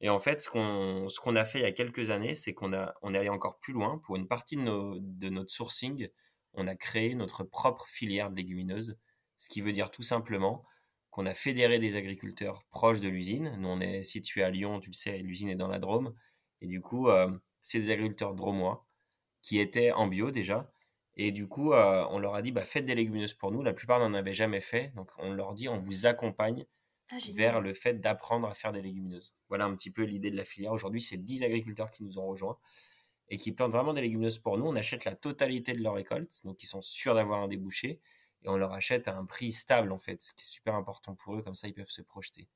Et 0.00 0.08
en 0.08 0.18
fait, 0.18 0.40
ce 0.40 0.50
qu'on, 0.50 1.36
a 1.36 1.44
fait 1.44 1.60
il 1.60 1.62
y 1.62 1.66
a 1.66 1.72
quelques 1.72 2.10
années, 2.10 2.34
c'est 2.34 2.52
qu'on 2.52 2.72
on 3.02 3.14
est 3.14 3.18
allé 3.18 3.28
encore 3.28 3.58
plus 3.58 3.72
loin. 3.72 3.98
Pour 3.98 4.16
une 4.16 4.26
partie 4.26 4.56
de, 4.56 4.98
de 4.98 5.28
notre 5.28 5.50
sourcing, 5.50 6.08
on 6.54 6.66
a 6.66 6.74
créé 6.74 7.14
notre 7.14 7.44
propre 7.44 7.86
filière 7.86 8.30
de 8.30 8.36
légumineuses, 8.36 8.98
ce 9.38 9.48
qui 9.48 9.60
veut 9.60 9.72
dire 9.72 9.90
tout 9.90 10.02
simplement 10.02 10.64
qu'on 11.10 11.26
a 11.26 11.34
fédéré 11.34 11.78
des 11.78 11.94
agriculteurs 11.94 12.64
proches 12.70 13.00
de 13.00 13.08
l'usine. 13.08 13.54
Nous, 13.58 13.68
on 13.68 13.80
est 13.80 14.02
situé 14.02 14.42
à 14.42 14.50
Lyon, 14.50 14.80
tu 14.80 14.88
le 14.88 14.94
sais, 14.94 15.18
l'usine 15.18 15.50
est 15.50 15.56
dans 15.56 15.68
la 15.68 15.78
Drôme. 15.78 16.14
Et 16.62 16.66
du 16.66 16.80
coup, 16.80 17.08
euh, 17.08 17.30
c'est 17.60 17.80
des 17.80 17.90
agriculteurs 17.90 18.34
dromois 18.34 18.86
qui 19.42 19.58
étaient 19.58 19.92
en 19.92 20.06
bio 20.06 20.30
déjà. 20.30 20.72
Et 21.16 21.32
du 21.32 21.46
coup, 21.48 21.72
euh, 21.72 22.06
on 22.10 22.18
leur 22.18 22.34
a 22.34 22.40
dit, 22.40 22.52
bah, 22.52 22.64
faites 22.64 22.86
des 22.86 22.94
légumineuses 22.94 23.34
pour 23.34 23.50
nous. 23.50 23.62
La 23.62 23.74
plupart 23.74 23.98
n'en 23.98 24.14
avaient 24.14 24.32
jamais 24.32 24.60
fait. 24.60 24.92
Donc, 24.94 25.10
on 25.18 25.32
leur 25.32 25.52
dit, 25.52 25.68
on 25.68 25.76
vous 25.76 26.06
accompagne 26.06 26.64
ah, 27.10 27.16
vers 27.34 27.60
le 27.60 27.74
fait 27.74 28.00
d'apprendre 28.00 28.48
à 28.48 28.54
faire 28.54 28.72
des 28.72 28.80
légumineuses. 28.80 29.34
Voilà 29.48 29.64
un 29.66 29.74
petit 29.74 29.90
peu 29.90 30.04
l'idée 30.04 30.30
de 30.30 30.36
la 30.36 30.44
filière. 30.44 30.72
Aujourd'hui, 30.72 31.02
c'est 31.02 31.18
10 31.18 31.42
agriculteurs 31.42 31.90
qui 31.90 32.04
nous 32.04 32.18
ont 32.18 32.26
rejoints 32.26 32.56
et 33.28 33.36
qui 33.36 33.52
plantent 33.52 33.72
vraiment 33.72 33.92
des 33.92 34.00
légumineuses 34.00 34.38
pour 34.38 34.56
nous. 34.56 34.66
On 34.66 34.76
achète 34.76 35.04
la 35.04 35.14
totalité 35.14 35.72
de 35.72 35.82
leur 35.82 35.94
récolte, 35.94 36.40
donc 36.44 36.62
ils 36.62 36.66
sont 36.66 36.82
sûrs 36.82 37.14
d'avoir 37.14 37.42
un 37.42 37.48
débouché, 37.48 38.00
et 38.42 38.48
on 38.48 38.56
leur 38.56 38.72
achète 38.72 39.08
à 39.08 39.16
un 39.16 39.24
prix 39.24 39.52
stable, 39.52 39.90
en 39.92 39.98
fait, 39.98 40.20
ce 40.20 40.32
qui 40.32 40.42
est 40.42 40.44
super 40.44 40.74
important 40.74 41.14
pour 41.14 41.36
eux, 41.36 41.42
comme 41.42 41.54
ça 41.54 41.66
ils 41.66 41.74
peuvent 41.74 41.88
se 41.88 42.02
projeter. 42.02 42.48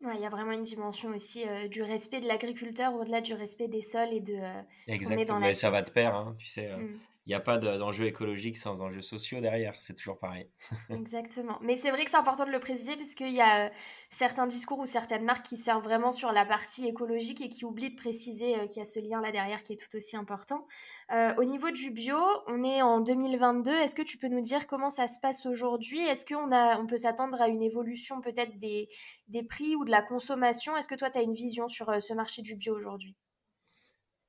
Il 0.00 0.20
y 0.20 0.26
a 0.26 0.28
vraiment 0.28 0.52
une 0.52 0.62
dimension 0.62 1.08
aussi 1.10 1.44
euh, 1.46 1.66
du 1.66 1.82
respect 1.82 2.20
de 2.20 2.28
l'agriculteur 2.28 2.94
au-delà 2.94 3.20
du 3.20 3.34
respect 3.34 3.66
des 3.66 3.82
sols 3.82 4.12
et 4.12 4.20
de 4.20 4.34
euh, 4.34 4.94
ce 4.94 5.08
qu'on 5.08 5.24
dans 5.24 5.38
la 5.40 5.52
Ça 5.54 5.70
va 5.70 5.82
de 5.82 5.90
pair, 5.90 6.14
hein, 6.14 6.36
tu 6.38 6.46
sais. 6.46 6.70
Euh, 6.70 6.76
mmh. 6.76 6.98
Il 7.28 7.32
n'y 7.32 7.34
a 7.34 7.40
pas 7.40 7.58
d'enjeux 7.58 8.06
écologiques 8.06 8.56
sans 8.56 8.80
enjeux 8.80 9.02
sociaux 9.02 9.40
derrière, 9.40 9.76
c'est 9.80 9.94
toujours 9.94 10.18
pareil. 10.18 10.48
Exactement. 10.90 11.58
Mais 11.60 11.76
c'est 11.76 11.90
vrai 11.90 12.04
que 12.04 12.10
c'est 12.10 12.16
important 12.16 12.46
de 12.46 12.50
le 12.50 12.58
préciser 12.58 12.96
parce 12.96 13.14
qu'il 13.14 13.34
y 13.34 13.42
a 13.42 13.70
certains 14.08 14.46
discours 14.46 14.78
ou 14.78 14.86
certaines 14.86 15.24
marques 15.24 15.44
qui 15.44 15.58
servent 15.58 15.84
vraiment 15.84 16.10
sur 16.10 16.32
la 16.32 16.46
partie 16.46 16.88
écologique 16.88 17.42
et 17.42 17.50
qui 17.50 17.66
oublient 17.66 17.90
de 17.90 17.96
préciser 17.96 18.54
qu'il 18.68 18.78
y 18.78 18.80
a 18.80 18.84
ce 18.86 18.98
lien-là 18.98 19.30
derrière 19.30 19.62
qui 19.62 19.74
est 19.74 19.76
tout 19.76 19.94
aussi 19.94 20.16
important. 20.16 20.66
Euh, 21.12 21.34
au 21.36 21.44
niveau 21.44 21.70
du 21.70 21.90
bio, 21.90 22.16
on 22.46 22.64
est 22.64 22.80
en 22.80 23.00
2022. 23.00 23.70
Est-ce 23.72 23.94
que 23.94 24.02
tu 24.02 24.16
peux 24.16 24.28
nous 24.28 24.40
dire 24.40 24.66
comment 24.66 24.88
ça 24.88 25.06
se 25.06 25.20
passe 25.20 25.44
aujourd'hui? 25.44 26.00
Est-ce 26.00 26.24
qu'on 26.24 26.50
on 26.50 26.86
peut 26.86 26.96
s'attendre 26.96 27.40
à 27.42 27.48
une 27.48 27.62
évolution 27.62 28.22
peut-être 28.22 28.56
des, 28.58 28.88
prix 29.48 29.76
ou 29.76 29.84
de 29.84 29.90
la 29.90 30.00
consommation? 30.00 30.76
Est-ce 30.78 30.88
que 30.88 30.94
toi, 30.94 31.10
tu 31.10 31.18
as 31.18 31.22
une 31.22 31.34
vision 31.34 31.68
sur 31.68 31.90
euh, 31.90 31.98
ce 31.98 32.14
marché 32.14 32.40
du 32.40 32.56
bio 32.56 32.74
aujourd'hui? 32.74 33.16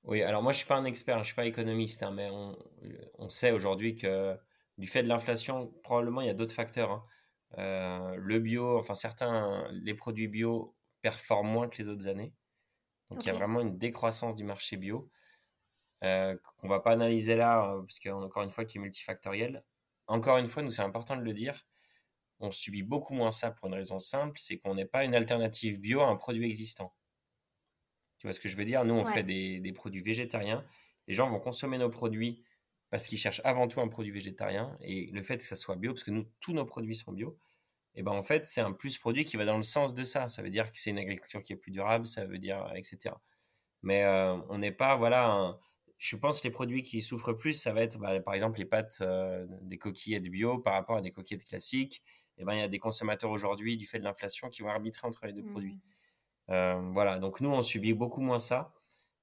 Oui, 0.03 0.23
alors 0.23 0.41
moi, 0.41 0.51
je 0.51 0.57
ne 0.57 0.59
suis 0.59 0.67
pas 0.67 0.77
un 0.77 0.85
expert, 0.85 1.15
je 1.15 1.19
ne 1.19 1.25
suis 1.25 1.35
pas 1.35 1.45
économiste, 1.45 2.03
hein, 2.03 2.11
mais 2.11 2.29
on, 2.31 3.29
sait 3.29 3.51
aujourd'hui 3.51 3.95
que 3.95 4.37
du 4.77 4.87
fait 4.87 5.03
de 5.03 5.07
l'inflation, 5.07 5.73
probablement, 5.83 6.21
il 6.21 6.27
y 6.27 6.29
a 6.29 6.33
d'autres 6.33 6.55
facteurs. 6.55 6.91
Hein. 6.91 7.05
Euh, 7.57 8.15
le 8.17 8.39
bio, 8.39 8.77
enfin 8.79 8.95
certains, 8.95 9.67
les 9.71 9.93
produits 9.93 10.27
bio 10.27 10.75
performent 11.01 11.49
moins 11.49 11.67
que 11.67 11.77
les 11.77 11.89
autres 11.89 12.07
années. 12.07 12.33
Donc 13.09 13.23
il 13.25 13.27
y 13.27 13.31
a 13.31 13.33
vraiment 13.33 13.59
une 13.61 13.77
décroissance 13.77 14.35
du 14.35 14.43
marché 14.43 14.77
bio 14.77 15.09
euh, 16.03 16.37
qu'on 16.57 16.67
va 16.67 16.79
pas 16.79 16.91
analyser 16.91 17.35
là, 17.35 17.75
parce 17.81 17.99
qu'encore 17.99 18.43
une 18.43 18.51
fois, 18.51 18.65
qui 18.65 18.77
est 18.77 18.81
multifactoriel. 18.81 19.63
Encore 20.07 20.37
une 20.37 20.47
fois, 20.47 20.63
nous, 20.63 20.71
c'est 20.71 20.81
important 20.81 21.15
de 21.17 21.21
le 21.21 21.33
dire, 21.33 21.65
on 22.39 22.51
subit 22.51 22.83
beaucoup 22.83 23.13
moins 23.13 23.31
ça 23.31 23.51
pour 23.51 23.67
une 23.67 23.73
raison 23.75 23.97
simple, 23.97 24.39
c'est 24.39 24.57
qu'on 24.59 24.75
n'est 24.75 24.85
pas 24.85 25.03
une 25.03 25.15
alternative 25.15 25.79
bio 25.79 26.01
à 26.01 26.07
un 26.07 26.15
produit 26.15 26.45
existant. 26.45 26.93
Tu 28.19 28.27
vois 28.27 28.33
ce 28.33 28.39
que 28.39 28.49
je 28.49 28.55
veux 28.55 28.65
dire? 28.65 28.85
Nous, 28.85 28.93
on 28.93 29.05
fait 29.05 29.23
des, 29.23 29.59
des, 29.59 29.73
produits 29.73 30.01
végétariens. 30.01 30.65
Les 31.07 31.13
gens 31.13 31.29
vont 31.29 31.39
consommer 31.39 31.77
nos 31.77 31.89
produits 31.89 32.43
parce 32.89 33.07
qu'ils 33.07 33.17
cherchent 33.17 33.41
avant 33.43 33.67
tout 33.67 33.81
un 33.81 33.87
produit 33.87 34.11
végétarien. 34.11 34.77
Et 34.81 35.09
le 35.11 35.23
fait 35.23 35.37
que 35.37 35.45
ça 35.45 35.55
soit 35.55 35.75
bio, 35.75 35.93
parce 35.93 36.03
que 36.03 36.11
nous, 36.11 36.25
tous 36.39 36.53
nos 36.53 36.65
produits 36.65 36.95
sont 36.95 37.11
bio, 37.11 37.37
et 37.95 38.03
ben 38.03 38.11
en 38.11 38.23
fait, 38.23 38.45
c'est 38.45 38.61
un 38.61 38.71
plus 38.71 38.97
produit 38.97 39.23
qui 39.23 39.37
va 39.37 39.45
dans 39.45 39.57
le 39.57 39.63
sens 39.63 39.93
de 39.93 40.03
ça. 40.03 40.29
Ça 40.29 40.41
veut 40.41 40.49
dire 40.49 40.71
que 40.71 40.77
c'est 40.79 40.91
une 40.91 40.99
agriculture 40.99 41.41
qui 41.41 41.53
est 41.53 41.57
plus 41.57 41.71
durable, 41.71 42.07
ça 42.07 42.25
veut 42.25 42.37
dire, 42.37 42.71
etc. 42.75 43.15
Mais 43.81 44.03
euh, 44.03 44.37
on 44.49 44.59
n'est 44.59 44.71
pas, 44.71 44.95
voilà, 44.95 45.27
un, 45.29 45.59
je 45.97 46.15
pense 46.15 46.41
que 46.41 46.47
les 46.47 46.51
produits 46.51 46.81
qui 46.81 47.01
souffrent 47.01 47.33
plus, 47.33 47.53
ça 47.53 47.73
va 47.73 47.81
être 47.81 47.97
bah, 47.97 48.19
par 48.21 48.33
exemple 48.33 48.59
les 48.59 48.65
pâtes 48.65 48.99
euh, 49.01 49.45
des 49.61 49.77
coquillettes 49.77 50.29
bio 50.29 50.57
par 50.59 50.73
rapport 50.73 50.97
à 50.97 51.01
des 51.01 51.11
coquillettes 51.11 51.45
classiques. 51.45 52.03
Et 52.37 52.43
eh 52.43 52.45
ben, 52.45 52.53
il 52.53 52.59
y 52.59 52.63
a 52.63 52.69
des 52.69 52.79
consommateurs 52.79 53.31
aujourd'hui, 53.31 53.75
du 53.75 53.85
fait 53.85 53.99
de 53.99 54.05
l'inflation, 54.05 54.47
qui 54.47 54.61
vont 54.61 54.69
arbitrer 54.69 55.05
entre 55.05 55.25
les 55.25 55.33
deux 55.33 55.43
produits. 55.43 55.73
Mmh. 55.73 55.81
Euh, 55.81 55.98
voilà, 56.49 57.19
donc 57.19 57.41
nous, 57.41 57.49
on 57.49 57.61
subit 57.61 57.93
beaucoup 57.93 58.21
moins 58.21 58.39
ça, 58.39 58.73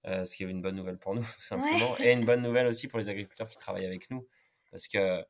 euh, 0.06 0.24
ce 0.24 0.36
qui 0.36 0.44
est 0.44 0.46
une 0.46 0.62
bonne 0.62 0.76
nouvelle 0.76 0.98
pour 0.98 1.14
nous, 1.14 1.22
tout 1.36 1.40
simplement, 1.40 1.96
et 1.98 2.12
une 2.12 2.24
bonne 2.24 2.42
nouvelle 2.42 2.66
aussi 2.66 2.88
pour 2.88 2.98
les 2.98 3.08
agriculteurs 3.08 3.48
qui 3.48 3.58
travaillent 3.58 3.86
avec 3.86 4.10
nous. 4.10 4.26
Parce 4.70 4.88
que, 4.88 5.24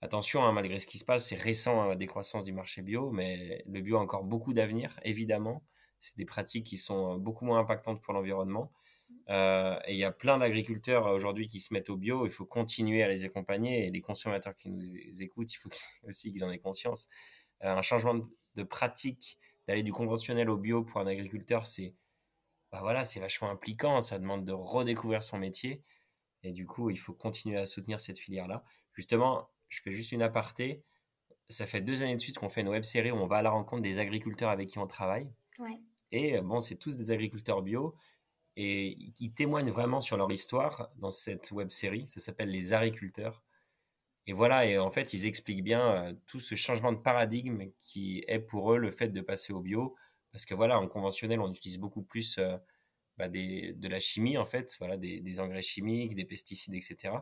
attention, 0.00 0.44
hein, 0.44 0.52
malgré 0.52 0.78
ce 0.78 0.86
qui 0.86 0.98
se 0.98 1.04
passe, 1.04 1.28
c'est 1.28 1.36
récent 1.36 1.82
hein, 1.82 1.88
la 1.88 1.96
décroissance 1.96 2.44
du 2.44 2.52
marché 2.52 2.82
bio, 2.82 3.10
mais 3.10 3.62
le 3.66 3.80
bio 3.80 3.98
a 3.98 4.00
encore 4.00 4.24
beaucoup 4.24 4.52
d'avenir, 4.52 4.98
évidemment. 5.02 5.64
C'est 6.00 6.18
des 6.18 6.26
pratiques 6.26 6.66
qui 6.66 6.76
sont 6.76 7.16
beaucoup 7.16 7.44
moins 7.46 7.60
impactantes 7.60 8.02
pour 8.02 8.12
l'environnement. 8.12 8.72
Euh, 9.30 9.78
et 9.86 9.92
il 9.92 9.98
y 9.98 10.04
a 10.04 10.12
plein 10.12 10.38
d'agriculteurs 10.38 11.06
aujourd'hui 11.06 11.46
qui 11.46 11.60
se 11.60 11.72
mettent 11.72 11.90
au 11.90 11.96
bio. 11.96 12.26
Il 12.26 12.32
faut 12.32 12.44
continuer 12.44 13.02
à 13.02 13.08
les 13.08 13.24
accompagner. 13.24 13.86
Et 13.86 13.90
les 13.90 14.00
consommateurs 14.00 14.54
qui 14.54 14.68
nous 14.68 14.82
écoutent, 15.22 15.52
il 15.52 15.56
faut 15.56 15.70
aussi 16.08 16.30
qu'ils 16.30 16.44
en 16.44 16.50
aient 16.50 16.58
conscience. 16.58 17.08
Euh, 17.62 17.74
un 17.74 17.82
changement 17.82 18.14
de, 18.54 18.62
pratique, 18.62 19.38
d'aller 19.66 19.82
du 19.82 19.92
conventionnel 19.92 20.50
au 20.50 20.56
bio 20.56 20.82
pour 20.82 21.00
un 21.00 21.06
agriculteur, 21.06 21.66
c'est 21.66 21.94
bah 22.72 22.80
voilà, 22.80 23.04
c'est 23.04 23.20
vachement 23.20 23.50
impliquant. 23.50 24.00
Ça 24.00 24.18
demande 24.18 24.44
de 24.44 24.52
redécouvrir 24.52 25.22
son 25.22 25.38
métier. 25.38 25.84
Et 26.42 26.50
du 26.50 26.66
coup, 26.66 26.90
il 26.90 26.98
faut 26.98 27.12
continuer 27.12 27.56
à 27.56 27.66
soutenir 27.66 28.00
cette 28.00 28.18
filière-là. 28.18 28.64
Justement, 28.94 29.48
je 29.68 29.80
fais 29.80 29.92
juste 29.92 30.10
une 30.10 30.22
aparté. 30.22 30.82
Ça 31.48 31.66
fait 31.66 31.80
deux 31.80 32.02
années 32.02 32.16
de 32.16 32.20
suite 32.20 32.38
qu'on 32.38 32.48
fait 32.48 32.62
une 32.62 32.68
web 32.68 32.82
série 32.82 33.12
où 33.12 33.16
on 33.16 33.28
va 33.28 33.36
à 33.36 33.42
la 33.42 33.50
rencontre 33.50 33.82
des 33.82 34.00
agriculteurs 34.00 34.50
avec 34.50 34.68
qui 34.68 34.78
on 34.80 34.88
travaille. 34.88 35.30
Et 36.10 36.40
bon, 36.40 36.58
c'est 36.58 36.74
tous 36.74 36.96
des 36.96 37.12
agriculteurs 37.12 37.62
bio 37.62 37.94
et 38.56 39.12
qui 39.14 39.32
témoignent 39.32 39.70
vraiment 39.70 40.00
sur 40.00 40.16
leur 40.16 40.30
histoire 40.30 40.90
dans 40.96 41.10
cette 41.10 41.50
web 41.52 41.70
série. 41.70 42.08
Ça 42.08 42.20
s'appelle 42.20 42.50
Les 42.50 42.72
Agriculteurs. 42.72 43.42
Et 44.26 44.32
voilà, 44.32 44.66
et 44.66 44.78
en 44.78 44.90
fait, 44.90 45.12
ils 45.12 45.26
expliquent 45.26 45.62
bien 45.62 45.92
euh, 45.92 46.14
tout 46.26 46.40
ce 46.40 46.54
changement 46.54 46.92
de 46.92 46.98
paradigme 46.98 47.70
qui 47.80 48.24
est 48.26 48.38
pour 48.38 48.72
eux 48.72 48.78
le 48.78 48.90
fait 48.90 49.08
de 49.08 49.20
passer 49.20 49.52
au 49.52 49.60
bio. 49.60 49.94
Parce 50.32 50.46
que 50.46 50.54
voilà, 50.54 50.78
en 50.80 50.88
conventionnel, 50.88 51.40
on 51.40 51.50
utilise 51.52 51.78
beaucoup 51.78 52.02
plus 52.02 52.38
euh, 52.38 52.56
bah, 53.18 53.28
de 53.28 53.88
la 53.88 54.00
chimie, 54.00 54.38
en 54.38 54.46
fait, 54.46 54.76
voilà, 54.78 54.96
des, 54.96 55.40
engrais 55.40 55.62
chimiques, 55.62 56.14
des 56.14 56.24
pesticides, 56.24 56.74
etc. 56.74 57.14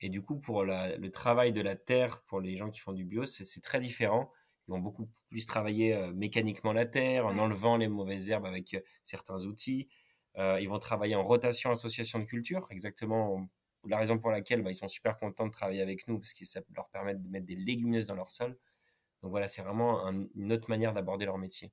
Et 0.00 0.08
du 0.08 0.22
coup, 0.22 0.38
pour 0.38 0.64
le 0.64 1.08
travail 1.10 1.52
de 1.52 1.60
la 1.60 1.76
terre, 1.76 2.22
pour 2.22 2.40
les 2.40 2.56
gens 2.56 2.70
qui 2.70 2.80
font 2.80 2.92
du 2.92 3.04
bio, 3.04 3.26
c'est 3.26 3.60
très 3.62 3.80
différent. 3.80 4.32
Ils 4.68 4.72
vont 4.72 4.80
beaucoup 4.80 5.08
plus 5.30 5.46
travailler 5.46 5.94
euh, 5.94 6.12
mécaniquement 6.12 6.72
la 6.72 6.86
terre, 6.86 7.26
en 7.26 7.38
enlevant 7.38 7.76
les 7.76 7.88
mauvaises 7.88 8.30
herbes 8.30 8.46
avec 8.46 8.76
certains 9.04 9.44
outils. 9.44 9.88
Ils 10.38 10.68
vont 10.68 10.78
travailler 10.78 11.14
en 11.14 11.22
rotation 11.24 11.70
association 11.70 12.18
de 12.18 12.24
culture, 12.26 12.68
exactement 12.70 13.48
la 13.88 13.98
raison 13.98 14.18
pour 14.18 14.30
laquelle 14.30 14.62
bah, 14.62 14.70
ils 14.70 14.76
sont 14.76 14.88
super 14.88 15.18
contents 15.18 15.46
de 15.46 15.52
travailler 15.52 15.82
avec 15.82 16.08
nous, 16.08 16.18
parce 16.18 16.32
que 16.32 16.44
ça 16.44 16.60
leur 16.74 16.88
permet 16.90 17.14
de 17.14 17.28
mettre 17.28 17.46
des 17.46 17.56
légumineuses 17.56 18.06
dans 18.06 18.14
leur 18.14 18.30
sol. 18.30 18.58
Donc 19.22 19.30
voilà, 19.30 19.48
c'est 19.48 19.62
vraiment 19.62 20.06
une 20.34 20.52
autre 20.52 20.68
manière 20.70 20.92
d'aborder 20.92 21.24
leur 21.24 21.38
métier. 21.38 21.72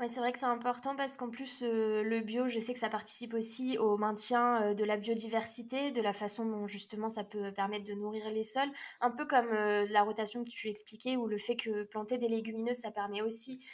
Oui, 0.00 0.06
c'est 0.08 0.18
vrai 0.18 0.32
que 0.32 0.40
c'est 0.40 0.46
important 0.46 0.96
parce 0.96 1.16
qu'en 1.16 1.30
plus, 1.30 1.62
euh, 1.62 2.02
le 2.02 2.20
bio, 2.20 2.48
je 2.48 2.58
sais 2.58 2.72
que 2.72 2.80
ça 2.80 2.88
participe 2.88 3.32
aussi 3.32 3.78
au 3.78 3.96
maintien 3.96 4.60
euh, 4.62 4.74
de 4.74 4.82
la 4.82 4.96
biodiversité, 4.96 5.92
de 5.92 6.00
la 6.00 6.12
façon 6.12 6.44
dont 6.44 6.66
justement 6.66 7.08
ça 7.08 7.22
peut 7.22 7.52
permettre 7.52 7.84
de 7.84 7.92
nourrir 7.94 8.28
les 8.30 8.42
sols. 8.42 8.70
Un 9.00 9.12
peu 9.12 9.24
comme 9.24 9.46
euh, 9.52 9.86
la 9.90 10.02
rotation 10.02 10.42
que 10.42 10.50
tu 10.50 10.68
expliquais, 10.68 11.16
ou 11.16 11.28
le 11.28 11.38
fait 11.38 11.54
que 11.54 11.84
planter 11.84 12.18
des 12.18 12.26
légumineuses, 12.26 12.78
ça 12.78 12.90
permet 12.90 13.22
aussi 13.22 13.64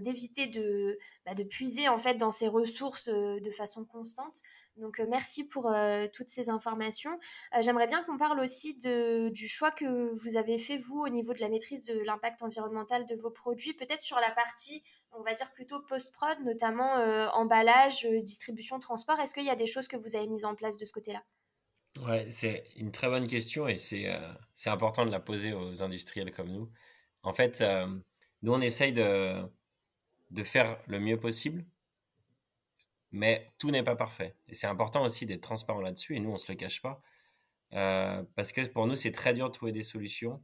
d'éviter 0.00 0.46
de, 0.46 0.98
bah, 1.26 1.34
de 1.34 1.42
puiser 1.42 1.88
en 1.88 1.98
fait 1.98 2.14
dans 2.14 2.30
ces 2.30 2.48
ressources 2.48 3.08
de 3.08 3.50
façon 3.50 3.84
constante. 3.84 4.40
Donc 4.76 5.00
merci 5.08 5.44
pour 5.44 5.72
toutes 6.12 6.28
ces 6.28 6.50
informations. 6.50 7.18
J'aimerais 7.60 7.86
bien 7.86 8.02
qu'on 8.04 8.18
parle 8.18 8.40
aussi 8.40 8.76
de, 8.78 9.30
du 9.30 9.48
choix 9.48 9.70
que 9.70 10.12
vous 10.14 10.36
avez 10.36 10.58
fait, 10.58 10.76
vous, 10.76 11.00
au 11.00 11.08
niveau 11.08 11.32
de 11.32 11.40
la 11.40 11.48
maîtrise 11.48 11.84
de 11.84 11.98
l'impact 12.00 12.42
environnemental 12.42 13.06
de 13.06 13.14
vos 13.14 13.30
produits, 13.30 13.72
peut-être 13.72 14.02
sur 14.02 14.18
la 14.20 14.30
partie 14.32 14.82
on 15.16 15.22
va 15.22 15.32
dire 15.32 15.50
plutôt 15.52 15.80
post-prod, 15.80 16.38
notamment 16.44 16.98
euh, 16.98 17.28
emballage, 17.28 18.04
euh, 18.04 18.20
distribution, 18.20 18.78
transport. 18.78 19.18
Est-ce 19.20 19.34
qu'il 19.34 19.44
y 19.44 19.50
a 19.50 19.56
des 19.56 19.66
choses 19.66 19.88
que 19.88 19.96
vous 19.96 20.16
avez 20.16 20.26
mises 20.26 20.44
en 20.44 20.54
place 20.54 20.76
de 20.76 20.84
ce 20.84 20.92
côté-là? 20.92 21.22
Ouais, 22.06 22.28
c'est 22.28 22.64
une 22.76 22.92
très 22.92 23.08
bonne 23.08 23.26
question 23.26 23.66
et 23.66 23.76
euh, 23.92 24.32
c'est 24.52 24.70
important 24.70 25.06
de 25.06 25.10
la 25.10 25.20
poser 25.20 25.54
aux 25.54 25.82
industriels 25.82 26.30
comme 26.30 26.50
nous. 26.50 26.70
En 27.22 27.32
fait, 27.32 27.64
nous, 28.42 28.52
on 28.52 28.60
essaye 28.60 28.92
de, 28.92 29.42
de 30.30 30.44
faire 30.44 30.78
le 30.86 31.00
mieux 31.00 31.18
possible, 31.18 31.64
mais 33.12 33.52
tout 33.58 33.70
n'est 33.70 33.82
pas 33.82 33.96
parfait. 33.96 34.36
Et 34.48 34.54
c'est 34.54 34.66
important 34.66 35.04
aussi 35.04 35.26
d'être 35.26 35.42
transparent 35.42 35.80
là-dessus 35.80 36.16
et 36.16 36.20
nous, 36.20 36.30
on 36.30 36.34
ne 36.34 36.38
se 36.38 36.50
le 36.52 36.56
cache 36.56 36.82
pas. 36.82 37.02
parce 37.70 38.52
que 38.52 38.66
pour 38.68 38.86
nous, 38.86 38.96
c'est 38.96 39.12
très 39.12 39.34
dur 39.34 39.48
de 39.48 39.52
trouver 39.54 39.72
des 39.72 39.82
solutions. 39.82 40.42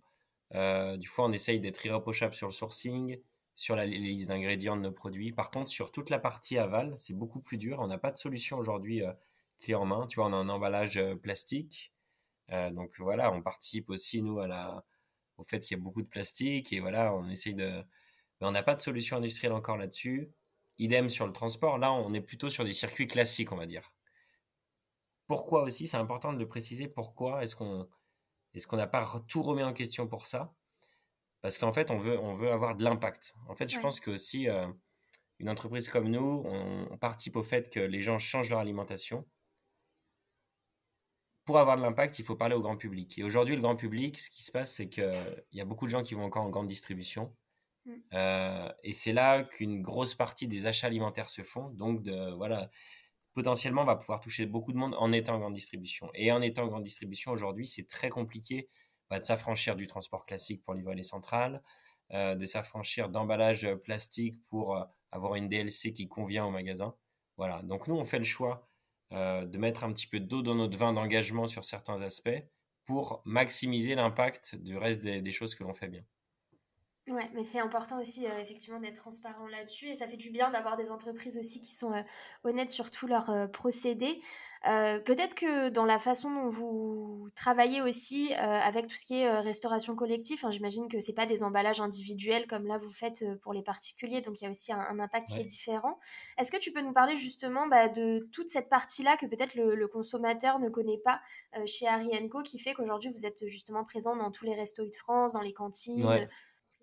du 0.52 1.11
coup, 1.11 1.23
on 1.23 1.33
essaye 1.33 1.61
d'être 1.61 1.85
irréprochable 1.87 2.35
sur 2.35 2.49
le 2.49 2.52
sourcing, 2.52 3.19
sur 3.54 3.76
la 3.76 3.87
liste 3.87 4.28
d'ingrédients 4.28 4.76
de 4.76 4.83
nos 4.83 4.92
produits. 4.92 5.33
Par 5.33 5.50
contre, 5.50 5.71
sur 5.71 5.92
toute 5.92 6.11
la 6.11 6.19
partie 6.19 6.59
aval, 6.59 6.95
c'est 6.97 7.14
beaucoup 7.14 7.40
plus 7.40 7.59
dur. 7.59 7.78
On 7.81 7.87
n'a 7.87 7.99
pas 7.99 8.11
de 8.11 8.16
solution 8.16 8.59
aujourd'hui 8.59 9.02
euh, 9.02 9.12
clé 9.61 9.75
en 9.75 9.85
main. 9.85 10.07
Tu 10.07 10.16
vois, 10.16 10.28
on 10.28 10.33
a 10.33 10.37
un 10.37 10.49
emballage 10.49 10.97
euh, 10.97 11.14
plastique. 11.16 11.92
Euh, 12.50 12.71
donc 12.71 12.95
voilà, 12.99 13.33
on 13.33 13.42
participe 13.42 13.90
aussi, 13.90 14.23
nous, 14.23 14.38
au 15.38 15.45
fait 15.45 15.61
qu'il 15.61 15.76
y 15.76 15.81
a 15.81 15.83
beaucoup 15.83 16.02
de 16.02 16.09
plastique. 16.09 16.73
Et 16.73 16.81
voilà, 16.81 17.14
on 17.14 17.28
essaye 17.28 17.54
de... 17.54 17.83
Mais 18.40 18.47
on 18.47 18.52
n'a 18.52 18.62
pas 18.62 18.75
de 18.75 18.81
solution 18.81 19.19
industrielle 19.19 19.52
encore 19.52 19.76
là-dessus. 19.76 20.31
Idem 20.78 21.08
sur 21.08 21.26
le 21.26 21.32
transport. 21.32 21.78
Là, 21.78 21.92
on 21.92 22.12
est 22.14 22.20
plutôt 22.20 22.50
sur 22.50 22.64
des 22.64 22.72
circuits 22.72 23.06
classiques, 23.06 23.52
on 23.52 23.56
va 23.56 23.66
dire. 23.66 23.92
Pourquoi 25.26 25.62
aussi? 25.62 25.86
C'est 25.86 25.96
important 25.96 26.32
de 26.32 26.38
le 26.38 26.48
préciser. 26.48 26.88
Pourquoi 26.88 27.42
est-ce 27.42 27.56
qu'on 27.56 27.88
est-ce 28.54 28.66
qu'on 28.66 28.76
n'a 28.76 28.86
pas 28.86 29.06
tout 29.28 29.42
remis 29.42 29.62
en 29.62 29.72
question 29.72 30.06
pour 30.06 30.26
ça? 30.26 30.54
Parce 31.40 31.58
qu'en 31.58 31.72
fait, 31.72 31.90
on 31.90 31.98
veut, 31.98 32.18
on 32.18 32.34
veut 32.34 32.52
avoir 32.52 32.76
de 32.76 32.84
l'impact. 32.84 33.34
En 33.48 33.54
fait, 33.54 33.68
je 33.68 33.78
pense 33.80 33.98
que 33.98 34.10
aussi, 34.10 34.48
euh, 34.48 34.66
une 35.38 35.48
entreprise 35.48 35.88
comme 35.88 36.08
nous, 36.08 36.42
on, 36.46 36.96
participe 36.98 37.36
au 37.36 37.42
fait 37.42 37.68
que 37.68 37.80
les 37.80 38.00
gens 38.00 38.18
changent 38.18 38.50
leur 38.50 38.60
alimentation. 38.60 39.26
Pour 41.44 41.58
avoir 41.58 41.76
de 41.76 41.82
l'impact, 41.82 42.20
il 42.20 42.24
faut 42.24 42.36
parler 42.36 42.54
au 42.54 42.60
grand 42.60 42.76
public. 42.76 43.18
Et 43.18 43.24
aujourd'hui, 43.24 43.56
le 43.56 43.62
grand 43.62 43.74
public, 43.74 44.20
ce 44.20 44.30
qui 44.30 44.44
se 44.44 44.52
passe, 44.52 44.72
c'est 44.72 44.88
qu'il 44.88 45.44
y 45.50 45.60
a 45.60 45.64
beaucoup 45.64 45.86
de 45.86 45.90
gens 45.90 46.02
qui 46.02 46.14
vont 46.14 46.24
encore 46.24 46.44
en 46.44 46.50
grande 46.50 46.68
distribution. 46.68 47.34
Mm. 47.84 47.92
Euh, 48.14 48.72
et 48.82 48.92
c'est 48.92 49.12
là 49.12 49.44
qu'une 49.44 49.82
grosse 49.82 50.14
partie 50.14 50.48
des 50.48 50.66
achats 50.66 50.86
alimentaires 50.86 51.28
se 51.28 51.42
font. 51.42 51.70
Donc, 51.70 52.08
voilà, 52.36 52.70
potentiellement, 53.34 53.82
on 53.82 53.86
va 53.86 53.96
pouvoir 53.96 54.20
toucher 54.20 54.46
beaucoup 54.46 54.72
de 54.72 54.78
monde 54.78 54.94
en 54.98 55.12
étant 55.12 55.34
en 55.34 55.38
grande 55.38 55.54
distribution. 55.54 56.10
Et 56.14 56.32
en 56.32 56.42
étant 56.42 56.64
en 56.64 56.68
grande 56.68 56.84
distribution, 56.84 57.32
aujourd'hui, 57.32 57.66
c'est 57.66 57.86
très 57.86 58.08
compliqué 58.08 58.68
bah, 59.12 59.20
de 59.20 59.24
s'affranchir 59.24 59.76
du 59.76 59.86
transport 59.86 60.24
classique 60.24 60.64
pour 60.64 60.72
livrer 60.72 60.94
les 60.94 61.02
centrales, 61.02 61.62
euh, 62.14 62.34
de 62.34 62.44
s'affranchir 62.46 63.08
d'emballage 63.08 63.68
plastique 63.84 64.42
pour 64.48 64.76
euh, 64.76 64.84
avoir 65.10 65.34
une 65.34 65.48
DLC 65.48 65.92
qui 65.92 66.08
convient 66.08 66.46
au 66.46 66.50
magasin. 66.50 66.94
Voilà, 67.36 67.62
donc 67.62 67.88
nous 67.88 67.94
on 67.94 68.04
fait 68.04 68.18
le 68.18 68.24
choix 68.24 68.68
euh, 69.12 69.44
de 69.44 69.58
mettre 69.58 69.84
un 69.84 69.92
petit 69.92 70.06
peu 70.06 70.18
d'eau 70.18 70.40
dans 70.40 70.54
notre 70.54 70.78
vin 70.78 70.94
d'engagement 70.94 71.46
sur 71.46 71.64
certains 71.64 72.00
aspects 72.00 72.42
pour 72.86 73.22
maximiser 73.26 73.94
l'impact 73.94 74.56
du 74.56 74.78
reste 74.78 75.02
des, 75.02 75.30
choses 75.30 75.54
que 75.54 75.62
l'on 75.62 75.74
fait 75.74 75.88
bien. 75.88 76.04
Ouais, 77.09 77.28
mais 77.35 77.42
c'est 77.42 77.59
important 77.59 78.00
aussi 78.00 78.26
effectivement 78.26 78.78
d'être 78.78 79.00
transparent 79.00 79.49
là-dessus 79.49 79.88
et 79.88 79.94
ça 79.97 80.06
fait 80.06 80.16
du 80.16 80.30
bien 80.30 80.50
d'avoir 80.50 80.76
des 80.76 80.92
entreprises 80.92 81.37
aussi 81.37 81.61
qui 81.61 81.75
sont 81.75 81.92
honnêtes 82.44 82.71
sur 82.71 82.92
tous 82.92 83.09
leurs 83.09 83.50
procédés. 83.50 84.23
Euh, 84.68 85.00
peut-être 85.00 85.35
que 85.35 85.71
dans 85.71 85.85
la 85.85 85.99
façon 85.99 86.30
dont 86.30 86.49
vous 86.49 87.28
travaillez 87.35 87.82
aussi 87.82 88.32
euh, 88.32 88.37
avec 88.37 88.87
tout 88.87 88.94
ce 88.94 89.04
qui 89.04 89.21
est 89.21 89.28
euh, 89.28 89.40
restauration 89.40 89.97
collective, 89.97 90.38
hein, 90.44 90.52
j'imagine 90.52 90.87
que 90.88 91.00
c'est 91.00 91.12
pas 91.12 91.26
des 91.26 91.42
emballages 91.42 91.80
individuels 91.80 92.47
comme 92.47 92.66
là 92.66 92.78
vous 92.78 92.92
faites 92.92 93.25
pour 93.40 93.52
les 93.52 93.62
particuliers, 93.62 94.21
donc 94.21 94.40
il 94.40 94.44
y 94.44 94.47
a 94.47 94.50
aussi 94.50 94.73
un, 94.73 95.00
impact 95.00 95.30
qui 95.30 95.40
est 95.40 95.44
différent. 95.44 95.99
Est-ce 96.38 96.52
que 96.52 96.59
tu 96.59 96.73
peux 96.73 96.80
nous 96.80 96.92
parler 96.92 97.16
justement 97.16 97.66
bah, 97.66 97.88
de 97.88 98.28
toute 98.32 98.50
cette 98.50 98.68
partie-là 98.68 99.16
que 99.16 99.26
peut-être 99.26 99.56
le, 99.56 99.88
consommateur 99.88 100.61
ne 100.61 100.68
connaît 100.68 101.00
pas 101.04 101.21
chez 101.66 101.88
Harry 101.88 102.11
Co, 102.28 102.42
qui 102.42 102.59
fait 102.59 102.73
qu'aujourd'hui 102.73 103.11
vous 103.11 103.26
êtes 103.26 103.47
justement 103.49 103.85
présent 103.85 104.14
dans 104.14 104.30
tous 104.30 104.44
les 104.44 104.54
restos 104.54 104.87
de 104.87 104.94
France, 104.94 105.32
dans 105.32 105.40
les 105.40 105.52
cantines 105.52 106.28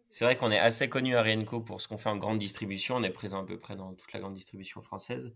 C'est 0.10 0.26
vrai 0.26 0.38
qu'on 0.38 0.52
est 0.52 0.60
assez 0.60 0.90
connu 0.90 1.16
à 1.16 1.22
Rienco 1.22 1.62
pour 1.62 1.82
ce 1.82 1.88
qu'on 1.88 2.00
fait 2.00 2.10
en 2.10 2.18
grande 2.18 2.40
distribution. 2.40 2.96
On 2.96 3.04
est 3.04 3.12
présent 3.12 3.44
à 3.44 3.46
peu 3.46 3.60
près 3.60 3.76
dans 3.76 3.94
toute 3.94 4.12
la 4.12 4.20
grande 4.20 4.34
distribution 4.34 4.82
française. 4.82 5.34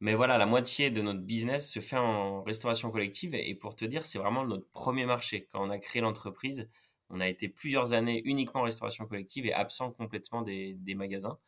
Mais 0.00 0.14
voilà, 0.14 0.36
la 0.36 0.46
moitié 0.46 0.90
de 0.90 1.00
notre 1.00 1.20
business 1.20 1.70
se 1.70 1.80
fait 1.80 1.96
en 1.96 2.42
restauration 2.42 2.90
collective. 2.90 3.34
Et 3.34 3.54
pour 3.54 3.76
te 3.76 3.84
dire, 3.84 4.04
c'est 4.04 4.18
vraiment 4.18 4.44
notre 4.44 4.68
premier 4.70 5.06
marché. 5.06 5.48
Quand 5.52 5.64
on 5.64 5.70
a 5.70 5.78
créé 5.78 6.02
l'entreprise, 6.02 6.68
on 7.10 7.20
a 7.20 7.28
été 7.28 7.48
plusieurs 7.48 7.92
années 7.92 8.20
uniquement 8.24 8.62
en 8.62 8.64
restauration 8.64 9.06
collective 9.06 9.46
et 9.46 9.52
absent 9.52 9.92
complètement 9.92 10.42
des, 10.42 10.76
magasins. 10.96 11.38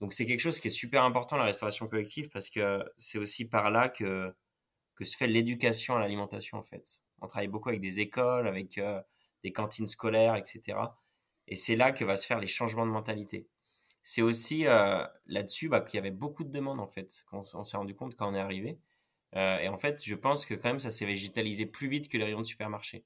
Donc 0.00 0.12
c'est 0.12 0.26
quelque 0.26 0.40
chose 0.40 0.60
qui 0.60 0.68
est 0.68 0.70
super 0.70 1.02
important, 1.02 1.36
la 1.36 1.44
restauration 1.44 1.88
collective, 1.88 2.30
parce 2.30 2.48
que 2.50 2.82
c'est 2.96 3.18
aussi 3.18 3.46
par 3.46 3.70
là 3.70 3.88
que, 3.88 4.34
se 5.02 5.16
fait 5.16 5.26
l'éducation 5.26 5.96
à 5.96 6.00
l'alimentation, 6.00 6.58
en 6.58 6.62
fait. 6.62 7.02
On 7.22 7.26
travaille 7.26 7.48
beaucoup 7.48 7.70
avec 7.70 7.80
des 7.80 8.00
écoles, 8.00 8.46
avec 8.46 8.78
euh, 8.78 9.00
des 9.42 9.52
cantines 9.52 9.86
scolaires, 9.86 10.36
etc. 10.36 10.78
Et 11.50 11.56
c'est 11.56 11.76
là 11.76 11.92
que 11.92 12.04
va 12.04 12.16
se 12.16 12.26
faire 12.26 12.38
les 12.38 12.46
changements 12.46 12.86
de 12.86 12.90
mentalité 12.90 13.48
c'est 14.02 14.22
aussi 14.22 14.66
euh, 14.66 15.04
là-dessus 15.26 15.68
bah, 15.68 15.80
qu'il 15.80 15.98
y 15.98 16.00
avait 16.00 16.10
beaucoup 16.10 16.44
de 16.44 16.50
demandes 16.50 16.80
en 16.80 16.86
fait, 16.86 17.24
on, 17.32 17.42
s'est 17.42 17.76
rendu 17.76 17.94
compte 17.94 18.16
quand 18.16 18.30
on 18.30 18.34
est 18.34 18.40
arrivé. 18.40 18.78
Euh, 19.36 19.58
et 19.58 19.68
en 19.68 19.78
fait, 19.78 20.02
je 20.04 20.14
pense 20.14 20.46
que 20.46 20.54
quand 20.54 20.68
même 20.70 20.80
ça 20.80 20.90
s'est 20.90 21.06
végétalisé 21.06 21.66
plus 21.66 21.88
vite 21.88 22.08
que 22.08 22.18
les 22.18 22.24
rayons 22.24 22.40
de 22.40 22.46
supermarché. 22.46 23.04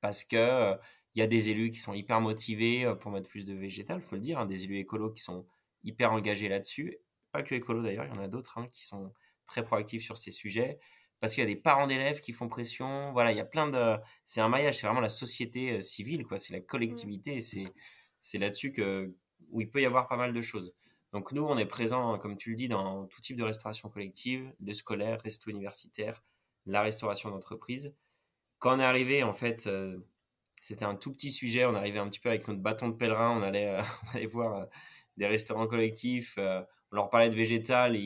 Parce 0.00 0.24
que 0.24 0.36
euh, 0.36 0.76
il 1.14 1.20
y 1.20 1.22
a 1.22 1.26
des 1.26 1.50
élus 1.50 1.70
qui 1.70 1.78
sont 1.78 1.94
hyper 1.94 2.20
motivés 2.20 2.92
pour 3.00 3.10
mettre 3.10 3.28
plus 3.28 3.44
de 3.44 3.54
végétal, 3.54 4.02
faut 4.02 4.16
le 4.16 4.20
dire, 4.20 4.38
hein, 4.38 4.46
des 4.46 4.64
élus 4.64 4.78
écolos 4.78 5.10
qui 5.10 5.22
sont 5.22 5.46
hyper 5.82 6.12
engagés 6.12 6.48
là-dessus. 6.48 6.98
Pas 7.32 7.42
que 7.42 7.54
écolos 7.54 7.82
d'ailleurs, 7.82 8.06
il 8.06 8.14
y 8.14 8.18
en 8.18 8.22
a 8.22 8.28
d'autres 8.28 8.58
hein, 8.58 8.68
qui 8.70 8.84
sont 8.84 9.12
très 9.46 9.64
proactifs 9.64 10.02
sur 10.02 10.16
ces 10.16 10.30
sujets. 10.30 10.78
Parce 11.20 11.34
qu'il 11.34 11.42
y 11.42 11.46
a 11.46 11.48
des 11.48 11.60
parents 11.60 11.86
d'élèves 11.86 12.20
qui 12.20 12.32
font 12.32 12.48
pression. 12.48 13.12
Voilà, 13.12 13.32
il 13.32 13.36
y 13.36 13.40
a 13.40 13.44
plein 13.44 13.68
de. 13.68 13.96
C'est 14.24 14.40
un 14.40 14.48
maillage, 14.48 14.78
c'est 14.78 14.86
vraiment 14.86 15.00
la 15.00 15.08
société 15.08 15.80
civile, 15.80 16.24
quoi. 16.24 16.38
C'est 16.38 16.52
la 16.52 16.60
mmh. 16.60 16.66
collectivité. 16.66 17.40
C'est, 17.40 17.72
c'est 18.20 18.38
là-dessus 18.38 18.72
que, 18.72 19.14
où 19.50 19.60
il 19.60 19.70
peut 19.70 19.80
y 19.80 19.86
avoir 19.86 20.08
pas 20.08 20.16
mal 20.16 20.32
de 20.32 20.40
choses. 20.40 20.74
Donc 21.12 21.32
nous, 21.32 21.42
on 21.42 21.56
est 21.56 21.66
présent, 21.66 22.18
comme 22.18 22.36
tu 22.36 22.50
le 22.50 22.56
dis, 22.56 22.68
dans 22.68 23.06
tout 23.06 23.20
type 23.20 23.36
de 23.36 23.42
restauration 23.42 23.88
collective, 23.88 24.52
de 24.60 24.72
scolaire, 24.72 25.18
resto 25.22 25.50
universitaire, 25.50 26.22
la 26.66 26.82
restauration 26.82 27.30
d'entreprise. 27.30 27.94
Quand 28.58 28.76
on 28.76 28.80
est 28.80 28.84
arrivé, 28.84 29.22
en 29.22 29.32
fait, 29.32 29.66
euh, 29.66 29.98
c'était 30.60 30.84
un 30.84 30.96
tout 30.96 31.12
petit 31.12 31.30
sujet. 31.30 31.64
On 31.64 31.74
arrivait 31.74 31.98
un 31.98 32.08
petit 32.08 32.20
peu 32.20 32.28
avec 32.28 32.46
notre 32.48 32.60
bâton 32.60 32.88
de 32.88 32.94
pèlerin. 32.94 33.30
On 33.38 33.42
allait, 33.42 33.68
euh, 33.68 33.82
on 34.06 34.16
allait 34.16 34.26
voir 34.26 34.54
euh, 34.56 34.64
des 35.16 35.26
restaurants 35.26 35.66
collectifs. 35.66 36.38
On 36.92 36.96
leur 36.96 37.10
parlait 37.10 37.30
de 37.30 37.34
végétal. 37.34 37.96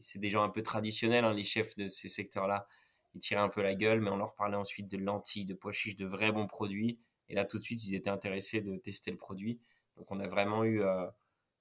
C'est 0.00 0.18
des 0.18 0.30
gens 0.30 0.42
un 0.42 0.50
peu 0.50 0.62
traditionnels, 0.62 1.24
hein, 1.24 1.34
les 1.34 1.42
chefs 1.42 1.76
de 1.76 1.86
ces 1.86 2.08
secteurs-là. 2.08 2.66
Ils 3.14 3.20
tiraient 3.20 3.40
un 3.40 3.48
peu 3.48 3.62
la 3.62 3.74
gueule, 3.74 4.00
mais 4.00 4.10
on 4.10 4.16
leur 4.16 4.34
parlait 4.34 4.56
ensuite 4.56 4.88
de 4.88 4.96
lentilles, 4.96 5.46
de 5.46 5.54
pois 5.54 5.72
chiches, 5.72 5.96
de 5.96 6.06
vrais 6.06 6.32
bons 6.32 6.46
produits. 6.46 7.00
Et 7.28 7.34
là, 7.34 7.44
tout 7.44 7.58
de 7.58 7.62
suite, 7.62 7.84
ils 7.86 7.94
étaient 7.94 8.10
intéressés 8.10 8.60
de 8.60 8.76
tester 8.76 9.10
le 9.10 9.16
produit. 9.16 9.60
Donc, 9.96 10.10
on 10.10 10.20
a 10.20 10.28
vraiment 10.28 10.64
eu 10.64 10.82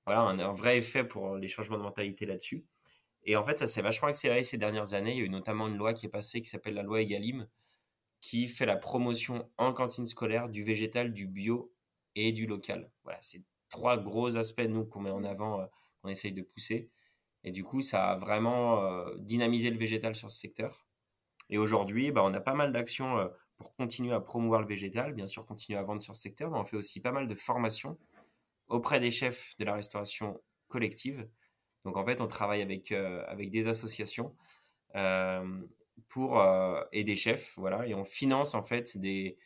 voilà, 0.06 0.22
un, 0.22 0.54
vrai 0.54 0.78
effet 0.78 1.04
pour 1.04 1.36
les 1.38 1.48
changements 1.48 1.78
de 1.78 1.84
mentalité 1.84 2.26
là-dessus. 2.26 2.66
Et 3.24 3.36
en 3.36 3.44
fait, 3.44 3.60
ça 3.60 3.68
s'est 3.68 3.82
vachement 3.82 4.08
accéléré 4.08 4.44
ces 4.44 4.58
dernières 4.58 4.94
années. 4.94 5.12
Il 5.12 5.18
y 5.18 5.22
a 5.22 5.26
eu 5.26 5.30
notamment 5.30 5.68
une 5.68 5.78
loi 5.78 5.94
qui 5.94 6.06
est 6.06 6.10
passée 6.10 6.42
qui 6.42 6.50
s'appelle 6.50 6.74
la 6.74 6.84
loi 6.84 7.02
Egalim, 7.02 7.48
qui 8.22 8.48
fait 8.48 8.66
la 8.66 8.76
promotion 8.76 9.50
en 9.58 9.74
cantine 9.74 10.06
scolaire 10.06 10.50
du 10.50 10.64
végétal, 10.64 11.14
du 11.14 11.28
bio 11.28 11.72
et 12.16 12.32
du 12.32 12.48
local. 12.48 12.92
Voilà, 13.04 13.20
c'est 13.22 13.44
trois 13.70 13.98
gros 13.98 14.38
aspects, 14.38 14.68
nous, 14.68 14.86
qu'on 14.86 15.02
met 15.02 15.12
en 15.12 15.24
avant, 15.24 15.62
euh, 15.62 15.66
qu'on 16.02 16.10
essaye 16.10 16.32
de 16.32 16.42
pousser. 16.42 16.90
Et 17.44 17.52
du 17.52 17.64
coup, 17.64 17.82
ça 17.82 18.12
a 18.12 18.16
vraiment 18.16 18.84
euh, 18.84 19.16
dynamisé 19.18 19.70
le 19.70 19.78
végétal 19.78 20.16
sur 20.16 20.30
ce 20.30 20.38
secteur. 20.38 20.86
Et 21.50 21.58
aujourd'hui, 21.58 22.12
bah, 22.12 22.22
on 22.24 22.34
a 22.34 22.40
pas 22.40 22.54
mal 22.54 22.72
d'actions 22.72 23.18
euh, 23.18 23.28
pour 23.58 23.76
continuer 23.76 24.14
à 24.14 24.20
promouvoir 24.20 24.62
le 24.62 24.68
végétal, 24.68 25.14
bien 25.14 25.28
sûr, 25.28 25.46
continuer 25.46 25.80
à 25.80 25.84
vendre 25.84 26.02
sur 26.02 26.16
ce 26.16 26.22
secteur, 26.22 26.52
mais 26.52 26.58
on 26.58 26.66
fait 26.66 26.78
aussi 26.78 27.02
pas 27.02 27.12
mal 27.12 27.28
de 27.28 27.36
formations 27.36 27.98
auprès 28.68 29.00
des 29.00 29.12
chefs 29.12 29.56
de 29.58 29.66
la 29.66 29.74
restauration 29.74 30.40
collective. 30.68 31.28
Donc 31.86 31.98
en 31.98 32.06
fait, 32.06 32.22
on 32.22 32.28
travaille 32.28 32.62
avec, 32.62 32.92
euh, 32.92 33.24
des 33.36 33.68
associations 33.68 34.36
pour, 36.08 36.42
et 36.92 37.04
des 37.04 37.16
chefs, 37.16 37.54
voilà, 37.58 37.86
et 37.86 37.94
on 37.94 38.04
finance 38.04 38.56
en 38.56 38.64
fait 38.64 38.98
des, 38.98 39.38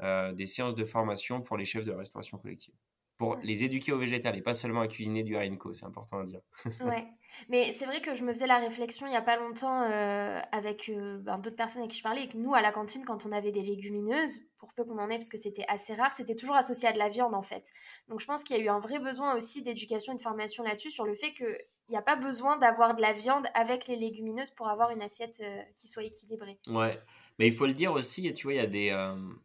des 0.00 0.46
séances 0.46 0.74
de 0.74 0.84
formation 0.84 1.40
pour 1.40 1.56
les 1.56 1.64
chefs 1.64 1.84
de 1.84 1.90
la 1.90 1.98
restauration 1.98 2.38
collective 2.38 2.74
pour 3.22 3.38
les 3.44 3.62
éduquer 3.62 3.92
au 3.92 3.98
végétal 3.98 4.36
et 4.36 4.42
pas 4.42 4.52
seulement 4.52 4.80
à 4.80 4.88
cuisiner 4.88 5.22
du 5.22 5.36
haricot, 5.36 5.72
c'est 5.72 5.84
important 5.84 6.18
à 6.18 6.24
dire. 6.24 6.40
ouais, 6.84 7.06
mais 7.48 7.70
c'est 7.70 7.86
vrai 7.86 8.00
que 8.00 8.16
je 8.16 8.24
me 8.24 8.32
faisais 8.32 8.48
la 8.48 8.58
réflexion 8.58 9.06
il 9.06 9.10
n'y 9.10 9.16
a 9.16 9.22
pas 9.22 9.36
longtemps 9.36 9.82
euh, 9.82 10.40
avec 10.50 10.88
euh, 10.88 11.18
ben, 11.18 11.38
d'autres 11.38 11.54
personnes 11.54 11.82
avec 11.82 11.92
qui 11.92 11.98
je 11.98 12.02
parlais, 12.02 12.24
et 12.24 12.28
que 12.28 12.36
nous 12.36 12.52
à 12.52 12.60
la 12.60 12.72
cantine, 12.72 13.04
quand 13.04 13.24
on 13.24 13.30
avait 13.30 13.52
des 13.52 13.62
légumineuses, 13.62 14.40
pour 14.58 14.72
peu 14.72 14.82
qu'on 14.82 14.98
en 14.98 15.08
ait, 15.08 15.18
parce 15.18 15.28
que 15.28 15.36
c'était 15.36 15.64
assez 15.68 15.94
rare, 15.94 16.10
c'était 16.10 16.34
toujours 16.34 16.56
associé 16.56 16.88
à 16.88 16.92
de 16.92 16.98
la 16.98 17.08
viande 17.10 17.32
en 17.32 17.42
fait. 17.42 17.62
Donc 18.08 18.18
je 18.18 18.26
pense 18.26 18.42
qu'il 18.42 18.56
y 18.56 18.58
a 18.58 18.62
eu 18.62 18.68
un 18.68 18.80
vrai 18.80 18.98
besoin 18.98 19.36
aussi 19.36 19.62
d'éducation 19.62 20.14
et 20.14 20.16
de 20.16 20.20
formation 20.20 20.64
là-dessus 20.64 20.90
sur 20.90 21.04
le 21.04 21.14
fait 21.14 21.32
qu'il 21.32 21.56
n'y 21.90 21.96
a 21.96 22.02
pas 22.02 22.16
besoin 22.16 22.56
d'avoir 22.56 22.96
de 22.96 23.02
la 23.02 23.12
viande 23.12 23.46
avec 23.54 23.86
les 23.86 23.94
légumineuses 23.94 24.50
pour 24.50 24.66
avoir 24.66 24.90
une 24.90 25.02
assiette 25.02 25.38
euh, 25.44 25.62
qui 25.76 25.86
soit 25.86 26.02
équilibrée. 26.02 26.58
Ouais, 26.66 26.98
mais 27.38 27.46
il 27.46 27.54
faut 27.54 27.66
le 27.66 27.72
dire 27.72 27.92
aussi, 27.92 28.34
tu 28.34 28.48
vois, 28.48 28.54
il 28.54 28.56
y 28.56 28.58
a 28.58 28.66
des. 28.66 28.90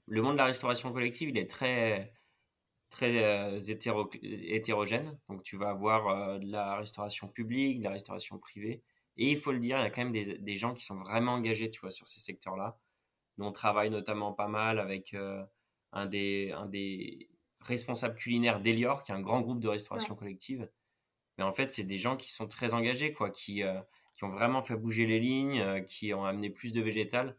le 0.07 0.21
monde 0.23 0.33
de 0.33 0.39
la 0.39 0.45
restauration 0.45 0.91
collective, 0.91 1.29
il 1.29 1.37
est 1.37 1.47
très 1.47 2.11
très 2.89 3.23
euh, 3.23 3.59
hétérogène. 4.21 5.17
Donc 5.29 5.43
tu 5.43 5.57
vas 5.57 5.69
avoir 5.69 6.07
euh, 6.07 6.39
de 6.39 6.51
la 6.51 6.77
restauration 6.77 7.27
publique, 7.27 7.79
de 7.79 7.83
la 7.85 7.91
restauration 7.91 8.37
privée. 8.37 8.83
Et 9.17 9.31
il 9.31 9.37
faut 9.37 9.51
le 9.51 9.59
dire, 9.59 9.77
il 9.77 9.83
y 9.83 9.85
a 9.85 9.89
quand 9.89 10.03
même 10.03 10.13
des, 10.13 10.37
des 10.37 10.55
gens 10.55 10.73
qui 10.73 10.83
sont 10.83 10.97
vraiment 10.97 11.33
engagés, 11.33 11.69
tu 11.69 11.79
vois, 11.81 11.91
sur 11.91 12.07
ces 12.07 12.19
secteurs-là. 12.19 12.77
Nous, 13.37 13.45
on 13.45 13.51
travaille 13.51 13.89
notamment 13.89 14.33
pas 14.33 14.47
mal 14.47 14.79
avec 14.79 15.13
euh, 15.13 15.43
un, 15.91 16.05
des, 16.05 16.51
un 16.51 16.67
des 16.67 17.29
responsables 17.61 18.15
culinaires 18.15 18.61
d'Elior, 18.61 19.03
qui 19.03 19.11
est 19.11 19.15
un 19.15 19.21
grand 19.21 19.41
groupe 19.41 19.59
de 19.59 19.67
restauration 19.67 20.15
collective. 20.15 20.69
Mais 21.37 21.43
en 21.43 21.51
fait, 21.53 21.71
c'est 21.71 21.83
des 21.83 21.97
gens 21.97 22.15
qui 22.15 22.31
sont 22.31 22.47
très 22.47 22.73
engagés, 22.73 23.13
quoi, 23.13 23.29
qui, 23.29 23.63
qui 24.13 24.23
ont 24.23 24.29
vraiment 24.29 24.61
fait 24.61 24.75
bouger 24.75 25.05
les 25.05 25.19
lignes, 25.19 25.83
qui 25.85 26.13
ont 26.13 26.25
amené 26.25 26.49
plus 26.49 26.71
de 26.71 26.81
végétal. 26.81 27.35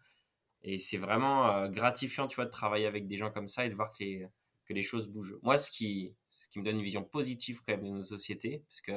Et 0.63 0.79
c'est 0.79 0.99
vraiment 0.99 1.69
gratifiant, 1.69 2.29
tu 2.29 2.37
vois, 2.37 2.45
de 2.45 2.51
travailler 2.51 2.87
avec 2.87 3.09
des 3.09 3.17
gens 3.17 3.31
comme 3.31 3.49
ça 3.49 3.67
et 3.67 3.69
de 3.69 3.75
voir 3.75 3.93
que 3.93 4.05
les, 4.05 4.29
que 4.69 4.75
les 4.75 4.83
choses 4.83 5.09
bougent. 5.09 5.39
Moi, 5.43 5.57
ce 5.57 5.71
qui, 5.71 6.15
ce 6.29 6.47
qui 6.49 6.59
me 6.59 6.65
donne 6.65 6.77
une 6.77 6.85
vision 6.85 7.03
positive 7.03 7.63
quand 7.67 7.75
même 7.75 7.85
de 7.85 7.91
nos 7.91 8.03
sociétés, 8.03 8.63
parce 8.69 8.83
que 8.83 8.93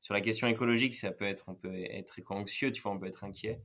sur 0.00 0.14
la 0.14 0.20
question 0.20 0.48
écologique, 0.48 0.94
ça 0.94 1.12
peut 1.12 1.24
être, 1.24 1.44
on 1.48 1.54
peut 1.54 1.72
être 1.74 2.20
anxieux, 2.30 2.72
tu 2.72 2.82
vois, 2.82 2.92
on 2.92 2.98
peut 2.98 3.06
être 3.06 3.22
inquiet. 3.22 3.62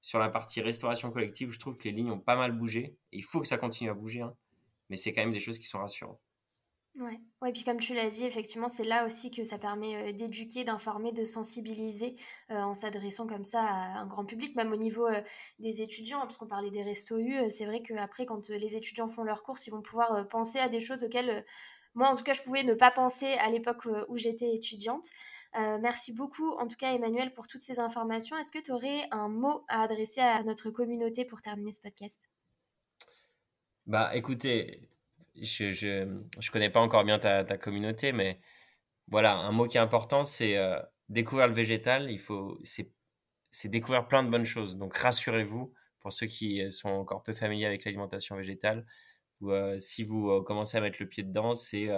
Sur 0.00 0.18
la 0.18 0.28
partie 0.28 0.60
restauration 0.60 1.10
collective, 1.10 1.50
je 1.50 1.58
trouve 1.58 1.76
que 1.76 1.84
les 1.84 1.92
lignes 1.92 2.10
ont 2.10 2.20
pas 2.20 2.36
mal 2.36 2.52
bougé. 2.52 2.96
Il 3.12 3.22
faut 3.22 3.40
que 3.40 3.46
ça 3.46 3.56
continue 3.56 3.90
à 3.90 3.94
bouger, 3.94 4.22
hein. 4.22 4.34
mais 4.88 4.96
c'est 4.96 5.12
quand 5.12 5.22
même 5.22 5.32
des 5.32 5.40
choses 5.40 5.58
qui 5.58 5.66
sont 5.66 5.78
rassurantes. 5.78 6.20
Ouais. 6.98 7.20
ouais, 7.42 7.52
puis 7.52 7.62
comme 7.62 7.78
tu 7.78 7.94
l'as 7.94 8.10
dit, 8.10 8.24
effectivement, 8.24 8.68
c'est 8.68 8.82
là 8.82 9.06
aussi 9.06 9.30
que 9.30 9.44
ça 9.44 9.56
permet 9.56 10.10
euh, 10.10 10.12
d'éduquer, 10.12 10.64
d'informer, 10.64 11.12
de 11.12 11.24
sensibiliser 11.24 12.16
euh, 12.50 12.56
en 12.56 12.74
s'adressant 12.74 13.28
comme 13.28 13.44
ça 13.44 13.62
à 13.62 14.00
un 14.00 14.06
grand 14.06 14.24
public, 14.24 14.56
même 14.56 14.72
au 14.72 14.76
niveau 14.76 15.06
euh, 15.06 15.22
des 15.60 15.80
étudiants, 15.80 16.18
parce 16.20 16.36
qu'on 16.36 16.48
parlait 16.48 16.70
des 16.70 16.82
restos 16.82 17.18
U. 17.18 17.50
c'est 17.50 17.66
vrai 17.66 17.82
qu'après, 17.82 18.26
quand 18.26 18.48
les 18.48 18.76
étudiants 18.76 19.08
font 19.08 19.22
leurs 19.22 19.44
courses, 19.44 19.68
ils 19.68 19.70
vont 19.70 19.80
pouvoir 19.80 20.26
penser 20.28 20.58
à 20.58 20.68
des 20.68 20.80
choses 20.80 21.04
auxquelles 21.04 21.44
moi, 21.94 22.08
en 22.08 22.16
tout 22.16 22.24
cas, 22.24 22.32
je 22.32 22.42
pouvais 22.42 22.64
ne 22.64 22.74
pas 22.74 22.90
penser 22.90 23.26
à 23.34 23.48
l'époque 23.48 23.86
où 24.08 24.16
j'étais 24.16 24.54
étudiante. 24.54 25.06
merci 25.54 26.12
beaucoup, 26.12 26.50
en 26.58 26.66
tout 26.66 26.76
cas, 26.76 26.92
Emmanuel, 26.92 27.32
pour 27.32 27.46
toutes 27.46 27.62
ces 27.62 27.78
informations. 27.80 28.36
Est-ce 28.36 28.52
que 28.52 28.58
tu 28.58 28.72
aurais 28.72 29.08
un 29.10 29.28
mot 29.28 29.64
à 29.68 29.82
adresser 29.82 30.20
à 30.20 30.42
notre 30.42 30.70
communauté 30.70 31.24
pour 31.24 31.42
terminer 31.42 31.72
ce 31.72 31.80
podcast? 31.80 32.28
Bah, 33.86 34.14
écoutez, 34.14 34.88
je, 35.42 35.72
je, 35.72 36.50
connais 36.50 36.70
pas 36.70 36.80
encore 36.80 37.04
bien 37.04 37.18
ta, 37.18 37.44
ta, 37.44 37.56
communauté, 37.58 38.12
mais 38.12 38.40
voilà, 39.08 39.34
un 39.36 39.52
mot 39.52 39.66
qui 39.66 39.76
est 39.76 39.80
important, 39.80 40.24
c'est 40.24 40.56
euh, 40.56 40.80
découvrir 41.08 41.48
le 41.48 41.54
végétal. 41.54 42.10
Il 42.10 42.18
faut, 42.18 42.58
c'est, 42.64 42.92
c'est 43.50 43.68
découvrir 43.68 44.08
plein 44.08 44.22
de 44.22 44.30
bonnes 44.30 44.44
choses. 44.44 44.76
Donc 44.76 44.96
rassurez-vous, 44.96 45.72
pour 46.00 46.12
ceux 46.12 46.26
qui 46.26 46.70
sont 46.70 46.90
encore 46.90 47.22
peu 47.22 47.34
familiers 47.34 47.66
avec 47.66 47.84
l'alimentation 47.84 48.36
végétale, 48.36 48.86
ou 49.40 49.52
euh, 49.52 49.78
si 49.78 50.02
vous 50.04 50.30
euh, 50.30 50.42
commencez 50.42 50.76
à 50.76 50.80
mettre 50.80 50.98
le 51.00 51.08
pied 51.08 51.22
dedans, 51.22 51.54
c'est 51.54 51.88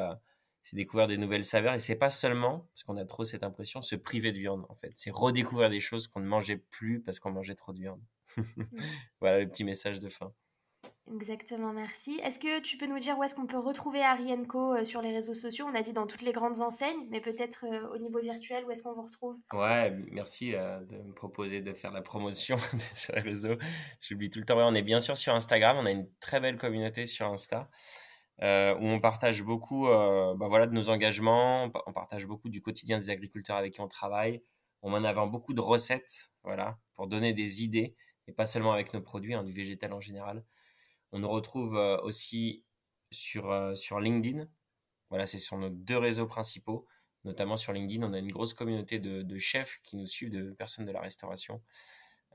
c'est 0.62 0.76
découvrir 0.76 1.06
des 1.06 1.16
nouvelles 1.16 1.44
saveurs 1.44 1.74
et 1.74 1.78
c'est 1.78 1.96
pas 1.96 2.10
seulement 2.10 2.68
parce 2.74 2.84
qu'on 2.84 2.98
a 2.98 3.04
trop 3.06 3.24
cette 3.24 3.42
impression 3.42 3.80
se 3.80 3.96
priver 3.96 4.30
de 4.30 4.38
viande 4.38 4.66
en 4.68 4.74
fait 4.74 4.92
c'est 4.94 5.10
redécouvrir 5.10 5.70
des 5.70 5.80
choses 5.80 6.06
qu'on 6.06 6.20
ne 6.20 6.26
mangeait 6.26 6.58
plus 6.58 7.00
parce 7.00 7.18
qu'on 7.18 7.30
mangeait 7.30 7.54
trop 7.54 7.72
de 7.72 7.78
viande 7.78 8.02
voilà 9.20 9.40
le 9.40 9.48
petit 9.48 9.64
message 9.64 10.00
de 10.00 10.10
fin 10.10 10.34
Exactement, 11.12 11.72
merci. 11.72 12.20
Est-ce 12.22 12.38
que 12.38 12.60
tu 12.60 12.76
peux 12.76 12.86
nous 12.86 12.98
dire 12.98 13.18
où 13.18 13.24
est-ce 13.24 13.34
qu'on 13.34 13.46
peut 13.46 13.58
retrouver 13.58 14.00
Arienco 14.02 14.74
euh, 14.74 14.84
sur 14.84 15.02
les 15.02 15.12
réseaux 15.12 15.34
sociaux? 15.34 15.66
On 15.68 15.74
a 15.74 15.80
dit 15.80 15.92
dans 15.92 16.06
toutes 16.06 16.22
les 16.22 16.32
grandes 16.32 16.60
enseignes, 16.60 17.08
mais 17.10 17.20
peut-être 17.20 17.64
euh, 17.64 17.88
au 17.92 17.98
niveau 17.98 18.20
virtuel, 18.20 18.64
où 18.64 18.70
est-ce 18.70 18.82
qu'on 18.82 18.92
vous 18.92 19.02
retrouve? 19.02 19.36
Ouais, 19.52 19.90
merci 20.12 20.54
euh, 20.54 20.78
de 20.84 20.98
me 20.98 21.12
proposer 21.12 21.62
de 21.62 21.72
faire 21.72 21.90
la 21.90 22.02
promotion 22.02 22.56
sur 22.94 23.14
les 23.14 23.22
réseaux. 23.22 23.56
J'oublie 24.00 24.30
tout 24.30 24.38
le 24.38 24.44
temps. 24.44 24.56
on 24.58 24.74
est 24.74 24.82
bien 24.82 25.00
sûr 25.00 25.16
sur 25.16 25.34
Instagram, 25.34 25.78
on 25.80 25.86
a 25.86 25.90
une 25.90 26.08
très 26.20 26.38
belle 26.38 26.56
communauté 26.56 27.06
sur 27.06 27.26
Insta. 27.26 27.68
où 28.40 28.44
on 28.86 29.00
partage 29.00 29.42
beaucoup 29.42 29.86
bah 29.86 30.46
voilà, 30.48 30.66
de 30.66 30.72
nos 30.72 30.90
engagements, 30.90 31.70
on 31.86 31.92
partage 31.92 32.26
beaucoup 32.26 32.48
du 32.48 32.62
quotidien 32.62 32.98
des 32.98 33.10
agriculteurs 33.10 33.56
avec 33.56 33.74
qui 33.74 33.80
on 33.80 33.88
travaille. 33.88 34.42
On 34.82 34.92
en 34.92 35.04
avant 35.04 35.26
beaucoup 35.26 35.54
de 35.54 35.60
recettes 35.60 36.30
voilà, 36.44 36.78
pour 36.94 37.08
donner 37.08 37.32
des 37.32 37.64
idées, 37.64 37.96
et 38.28 38.32
pas 38.32 38.46
seulement 38.46 38.72
avec 38.72 38.94
nos 38.94 39.02
produits, 39.02 39.34
hein, 39.34 39.42
du 39.42 39.52
végétal 39.52 39.92
en 39.92 40.00
général. 40.00 40.44
On 41.12 41.18
nous 41.20 41.28
retrouve 41.28 41.76
euh, 41.76 42.00
aussi 42.02 42.64
sur, 43.10 43.50
euh, 43.50 43.74
sur 43.74 44.00
LinkedIn. 44.00 44.48
Voilà, 45.08 45.26
c'est 45.26 45.38
sur 45.38 45.58
nos 45.58 45.70
deux 45.70 45.98
réseaux 45.98 46.26
principaux. 46.26 46.86
Notamment 47.24 47.56
sur 47.56 47.72
LinkedIn, 47.72 48.02
on 48.02 48.12
a 48.14 48.18
une 48.18 48.32
grosse 48.32 48.54
communauté 48.54 48.98
de, 48.98 49.38
chefs 49.38 49.80
qui 49.82 49.96
nous 49.96 50.06
suivent, 50.06 50.30
de 50.30 50.52
personnes 50.52 50.86
de 50.86 50.92
la 50.92 51.00
restauration. 51.00 51.60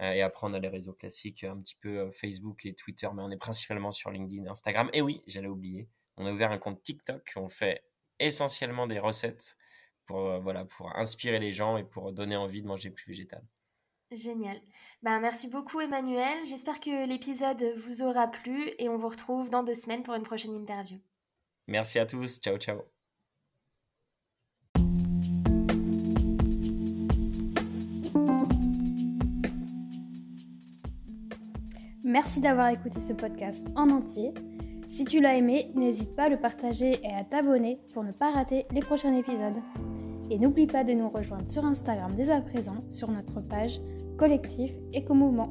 Euh, 0.02 0.12
et 0.12 0.22
après, 0.22 0.46
on 0.46 0.54
a 0.54 0.60
les 0.60 0.68
réseaux 0.68 0.94
classiques, 0.94 1.44
un 1.44 1.58
petit 1.58 1.76
peu 1.76 2.12
Facebook 2.12 2.66
et 2.66 2.76
Twitter, 2.76 3.08
mais 3.16 3.24
on 3.24 3.32
est 3.32 3.38
principalement 3.38 3.92
sur 3.92 4.12
LinkedIn 4.12 4.46
Instagram. 4.48 4.90
Et 4.94 5.02
oui, 5.02 5.24
j'allais 5.26 5.48
oublier, 5.48 5.90
on 6.18 6.26
a 6.26 6.32
ouvert 6.32 6.52
un 6.52 6.60
compte 6.60 6.84
TikTok. 6.84 7.32
On 7.38 7.50
fait 7.50 7.84
essentiellement 8.20 8.88
des 8.88 9.00
recettes 9.00 9.58
pour, 10.06 10.44
pour 10.70 10.96
inspirer 10.96 11.40
les 11.40 11.52
gens 11.52 11.78
et 11.78 11.84
pour 11.84 12.12
donner 12.12 12.36
envie 12.36 12.62
de 12.62 12.68
manger 12.68 12.92
plus 12.92 13.10
végétal. 13.10 13.44
Génial. 14.16 14.60
Ben, 15.04 15.20
merci 15.20 15.50
beaucoup 15.50 15.82
Emmanuel. 15.82 16.38
J'espère 16.46 16.80
que 16.80 17.08
l'épisode 17.08 17.64
vous 17.78 18.02
aura 18.02 18.28
plu 18.28 18.72
et 18.80 18.90
on 18.90 18.98
vous 18.98 19.10
retrouve 19.10 19.50
dans 19.50 19.64
deux 19.64 19.76
semaines 19.76 20.04
pour 20.04 20.16
une 20.16 20.24
prochaine 20.24 20.56
interview. 20.56 20.98
Merci 21.68 22.00
à 22.00 22.06
tous. 22.06 22.40
Ciao, 22.40 22.58
ciao. 22.58 22.82
Merci 32.04 32.40
d'avoir 32.40 32.70
écouté 32.70 33.00
ce 33.00 33.14
podcast 33.14 33.66
en 33.76 33.90
entier. 33.90 34.34
Si 34.88 35.04
tu 35.04 35.20
l'as 35.20 35.36
aimé, 35.36 35.72
n'hésite 35.76 36.16
pas 36.16 36.24
à 36.24 36.30
le 36.30 36.40
partager 36.40 37.00
et 37.04 37.14
à 37.14 37.24
t'abonner 37.24 37.80
pour 37.94 38.04
ne 38.04 38.12
pas 38.12 38.32
rater 38.32 38.66
les 38.72 38.80
prochains 38.80 39.14
épisodes. 39.16 39.62
Et 40.30 40.40
n'oublie 40.40 40.68
pas 40.68 40.84
de 40.84 40.94
nous 40.94 41.10
rejoindre 41.10 41.50
sur 41.52 41.66
Instagram 41.66 42.16
dès 42.16 42.30
à 42.30 42.42
présent 42.42 42.78
sur 42.88 43.12
notre 43.12 43.42
page 43.42 43.82
collectif 44.18 44.72
Éco-Mouvement. 44.94 45.50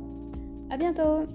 À 0.70 0.76
bientôt 0.76 1.26